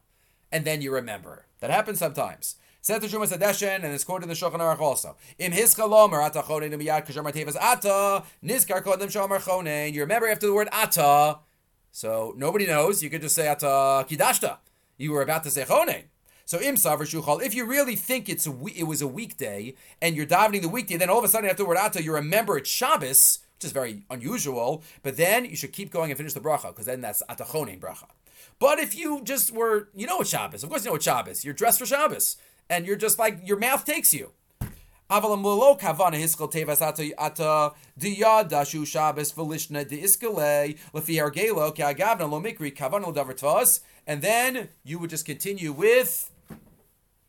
[0.53, 1.47] and then you remember.
[1.61, 2.57] That happens sometimes.
[2.81, 5.17] Said the Trumas Hadeshen, and it's quoted in the Shulchan Aruch also.
[5.39, 9.95] Im hiskalom or ata chonen miyad kashamar tevas ata nizkar kodem shamar chonen.
[9.95, 11.39] You remember after the word ata,
[11.91, 13.03] so nobody knows.
[13.03, 14.59] You could just say ata kidashta.
[14.99, 16.03] You were about to say chonen.
[16.45, 17.43] So im savar.
[17.43, 20.99] If you really think it's a it was a weekday and you're davening the weekday,
[20.99, 23.73] then all of a sudden after the word ata, you remember it's Shabbos, which is
[23.73, 24.83] very unusual.
[25.03, 28.09] But then you should keep going and finish the bracha because then that's atachonin bracha.
[28.59, 30.63] But if you just were, you know what Shabbos.
[30.63, 31.45] Of course, you know what Shabbos.
[31.45, 32.37] You're dressed for Shabbos
[32.69, 34.31] and you're just like your mouth takes you.
[44.07, 46.31] And then you would just continue with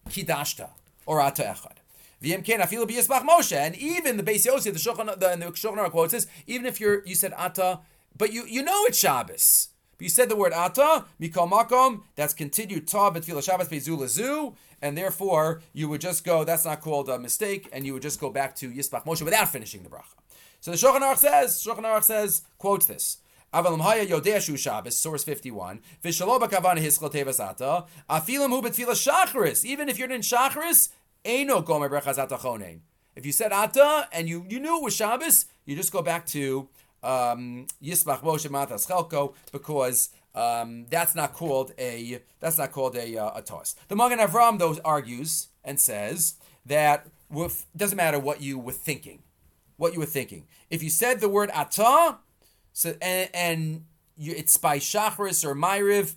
[0.09, 0.69] kidashta
[1.05, 1.84] or ata echad.
[2.25, 6.11] V'yemken afilu b'yisbach Moshe, and even the Beis Yosef, the Shulchan, the, the Shulchan quotes
[6.11, 7.81] says, even if you're you said ata,
[8.17, 9.69] but you you know it's Shabbos.
[9.97, 14.97] But you said the word ata, mikol makom, that's continued ta betfila Shabbos bezulazu, and
[14.97, 18.31] therefore you would just go, that's not called a mistake, and you would just go
[18.31, 20.15] back to Yisbach Moshe without finishing the bracha.
[20.61, 23.17] So the Shulchan Aruch says, Shulchan Aruch says, quotes this.
[23.53, 25.79] Haya source 51.
[26.03, 27.85] Vishalo bakavana hiskol tevas ata.
[28.09, 29.63] Afilim hu betfila shachris.
[29.63, 30.89] Even if you're in shachris,
[33.15, 36.25] If you said ata and you, you knew it was Shabbos, you just go back
[36.27, 36.69] to
[37.01, 43.17] um, Yisbach Moshe Matas Chelko because um, that's not called a that's not called a,
[43.17, 43.75] uh, a toss.
[43.87, 49.23] The Magen Avram though argues and says that with, doesn't matter what you were thinking,
[49.77, 50.45] what you were thinking.
[50.69, 52.17] If you said the word ata,
[52.73, 53.85] so and, and
[54.17, 56.15] you, it's by Shachris or Myriv,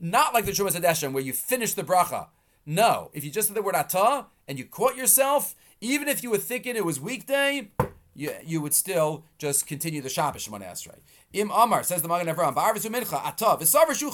[0.00, 2.28] not like the Trumas Hadeshen where you finish the bracha.
[2.66, 6.30] No, if you just said the word ata and you caught yourself, even if you
[6.30, 7.70] were thinking it was weekday,
[8.12, 10.96] you, you would still just continue the Shabbos Shemona Esrei.
[11.32, 14.10] Im Amar says the Magen Avraham, mincha ata v'savar shu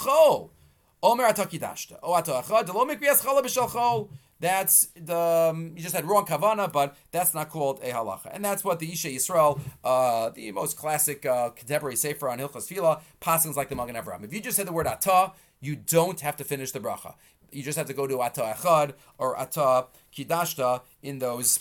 [1.03, 1.98] Omer ata kidashta.
[2.03, 4.09] O ata achad delo mikrias chala b'shal chol.
[4.38, 8.44] That's the um, you just had wrong kavana, but that's not called a halacha, and
[8.44, 13.00] that's what the Ishei Yisrael, uh, the most classic uh, contemporary sefer on Hilchos Fila,
[13.20, 14.24] passes like the Magen Avraham.
[14.24, 17.14] If you just said the word ata, you don't have to finish the bracha.
[17.53, 21.61] You just have to go to ata achad or ata kidashta in those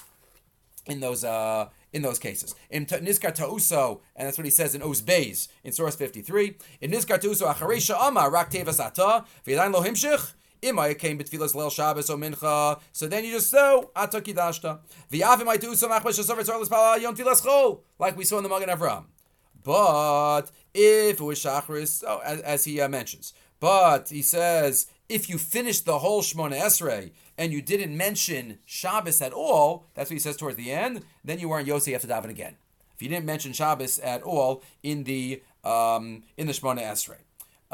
[0.85, 2.55] in those uh, in those cases.
[2.69, 6.55] In Nizkar Ta'uso, and that's what he says in Oz Beis in source 53.
[6.81, 10.33] In Nizkar Ta'uso, Acharesha Ama, Rak Tevas Ata, V'yadain Lo Himshich,
[10.63, 12.79] Imay came betfilas leil Shabbos or mincha.
[12.91, 14.79] So then you just so ata kidashta.
[15.11, 18.49] V'avim I do so machmash shasover pala yom tfilas chol, like we saw in the
[18.49, 19.05] Magen Avram.
[19.63, 25.29] But if it was shachris, oh, as, as he uh, mentions, but he says if
[25.29, 30.15] you finished the whole Shemona Esrei and you didn't mention Shabbos at all, that's what
[30.15, 32.55] he says towards the end, then you weren't Yosef, to daven again.
[32.95, 37.21] If you didn't mention Shabbos at all in the um, in the Shmona Esrei.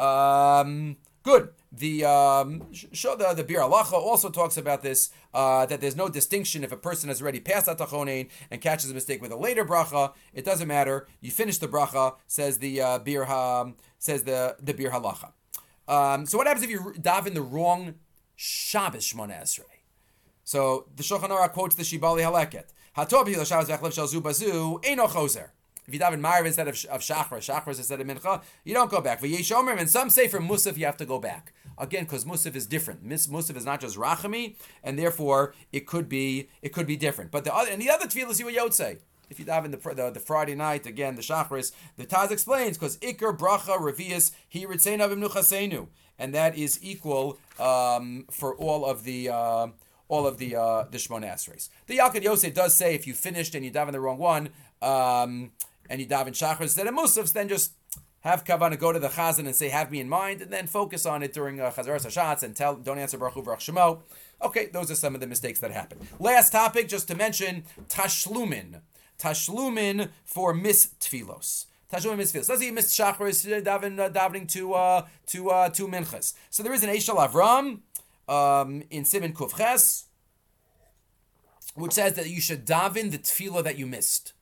[0.01, 1.49] Um, good.
[1.71, 6.63] The um, the the Biur Halacha also talks about this uh, that there's no distinction
[6.63, 10.13] if a person has already passed Atachonein and catches a mistake with a later bracha.
[10.33, 11.07] It doesn't matter.
[11.19, 15.33] You finish the bracha, says the uh, Bir ha, says the the Biur Halacha.
[15.87, 17.95] Um, so what happens if you daven the wrong
[18.35, 19.63] Shabbos Shmona Esrei?
[20.43, 22.65] So the Shulchan Aruch quotes the Shibolei HaLeket.
[22.97, 25.49] Hatobi Shabbos Vechlev Shal Zubazu Eino Choser.
[25.87, 28.99] If you daven Ma'ariv instead of, of Shachar, Shachar instead of Mincha, you don't go
[28.99, 29.23] back.
[29.23, 31.53] And some say for Musaf you have to go back.
[31.77, 33.07] Again, because Musaf is different.
[33.07, 37.31] Musaf is not just Rachami, and therefore it could be it could be different.
[37.31, 38.97] But the other and the other tefillas you would say.
[39.29, 42.97] If you daven the, the, the Friday night again, the Shachris, the Taz explains because
[42.97, 45.87] Iker Bracha Revius He Ritzein Avim
[46.19, 49.29] and that is equal um, for all of the.
[49.29, 49.67] Uh,
[50.09, 51.67] all of the uh, the Shmona Esreis.
[51.87, 54.51] The Yalkut Yosef does say if you finished and you daven the wrong one,
[54.81, 55.51] um,
[55.89, 57.73] and you daven Shachris instead of Musafs, then just
[58.21, 61.05] have kavanah go to the chazan and say, "Have me in mind," and then focus
[61.05, 64.01] on it during uh, chazaras hashatz and tell, don't answer baruch baruch shemo.
[64.41, 65.99] Okay, those are some of the mistakes that happen.
[66.19, 68.81] Last topic, just to mention tashlumin
[69.19, 71.65] tashlumin for mis tfilos.
[71.91, 72.49] Tashlumin mis tfilos.
[72.49, 76.33] Let's say you missed shachris daven, uh, davening to uh, to uh, two minchas.
[76.49, 77.79] So there is an Eshel Avram
[78.31, 80.05] um, in Simon Kufches,
[81.75, 84.33] which says that you should daven the tefillah that you missed.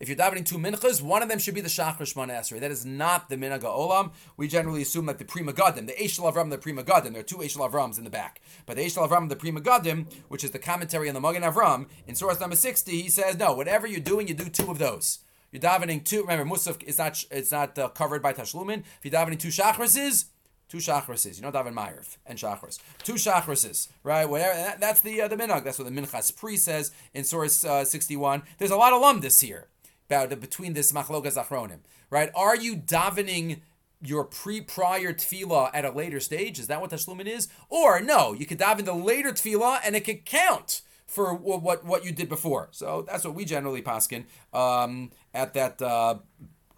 [0.00, 2.58] If you're davening two minchas, one of them should be the Shachar Shmona Esrei.
[2.58, 4.10] That is not the Minaga Olam.
[4.36, 7.22] We generally assume that the Prima Megadim, the Eshel Avram, the Prima Megadim, there are
[7.22, 8.40] two Eshel Avrams in the back.
[8.66, 11.86] But the Eshel Avram, the Prima Megadim, which is the commentary on the Magen Avram,
[12.08, 15.20] in source number 60, he says, no, whatever you're doing, you do two of those.
[15.52, 16.22] you're davening two.
[16.22, 18.80] Remember, musaf is not it's not uh, covered by tashlumin.
[18.80, 20.24] If you're davening two shachrises,
[20.68, 21.36] two shachrises.
[21.36, 22.80] You know daven ma'ariv and shachris.
[23.04, 24.28] Two shachrises, right?
[24.28, 24.54] Whatever.
[24.54, 25.62] That, that's the uh, the minhag.
[25.62, 28.42] That's what the minchas pri says in source uh, 61.
[28.58, 29.68] There's a lot of lumdis here
[30.08, 31.80] about between this machlokas achronim,
[32.10, 32.30] right?
[32.34, 33.60] Are you davening?
[34.06, 36.58] your pre-prior tefillah at a later stage?
[36.58, 37.48] Is that what tashlumin is?
[37.70, 42.04] Or no, you could daven the later tefillah and it could count for what what
[42.04, 42.68] you did before.
[42.70, 45.80] So that's what we generally paskin um, at that.
[45.80, 46.16] Uh,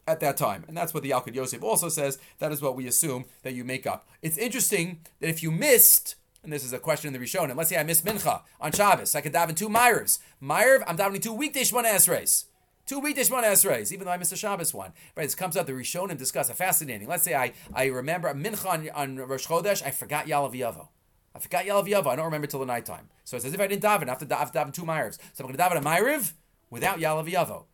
[0.08, 0.64] at that time.
[0.68, 2.18] And that's what the Yalkut Yosef also says.
[2.38, 4.06] That is what we assume that you make up.
[4.22, 6.14] It's interesting that if you missed,
[6.44, 9.16] and this is a question in the Rishonim, let's say I missed Mincha on Shabbos,
[9.16, 10.20] I could daven two Myrivs.
[10.40, 12.44] Myrv, I'm davening two weekday Shemona Esreis.
[12.86, 14.92] Two weekday Shemona Esreis, even though I missed a Shabbos one.
[15.16, 17.08] Right, this comes out, the Rishonim discuss a fascinating.
[17.08, 20.86] Let's say I, I remember Mincha on, on Rosh Chodesh, I forgot Yalav Yavo.
[21.34, 22.06] I forgot Yalav Yavo.
[22.06, 23.08] I don't remember till the nighttime.
[23.24, 24.04] So it's as if I didn't daven.
[24.04, 25.18] I have to, I have to daven two Myrivs.
[25.32, 26.34] So I'm going to daven a Myriv
[26.70, 27.64] without Yalav Yavo.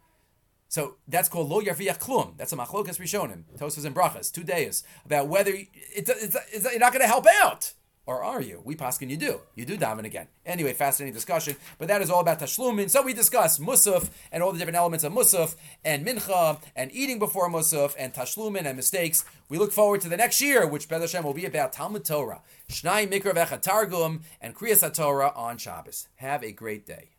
[0.69, 2.39] So that's called lo yarviyach klum.
[2.39, 6.81] That's a machlokas rishonim, tosas and brachas, two days about whether it's, it's, it's, you're
[6.81, 7.75] not going to help out.
[8.05, 8.61] Or are you?
[8.65, 9.41] We paskin you do.
[9.55, 10.27] You do daven again.
[10.45, 11.55] Anyway, fascinating discussion.
[11.79, 12.91] But that is all about tashlumin.
[12.91, 17.21] So we discuss musaf and all the different elements of musaf and mincha and eating
[17.21, 19.25] before musaf and tashlumin and mistakes.
[19.49, 22.43] We look forward to the next year, which Beth Hashem will be about Talmud Torah,
[22.69, 26.09] Shnai Mikra Targum, and Kriyas Torah on Shabbos.
[26.17, 27.12] Have a great day.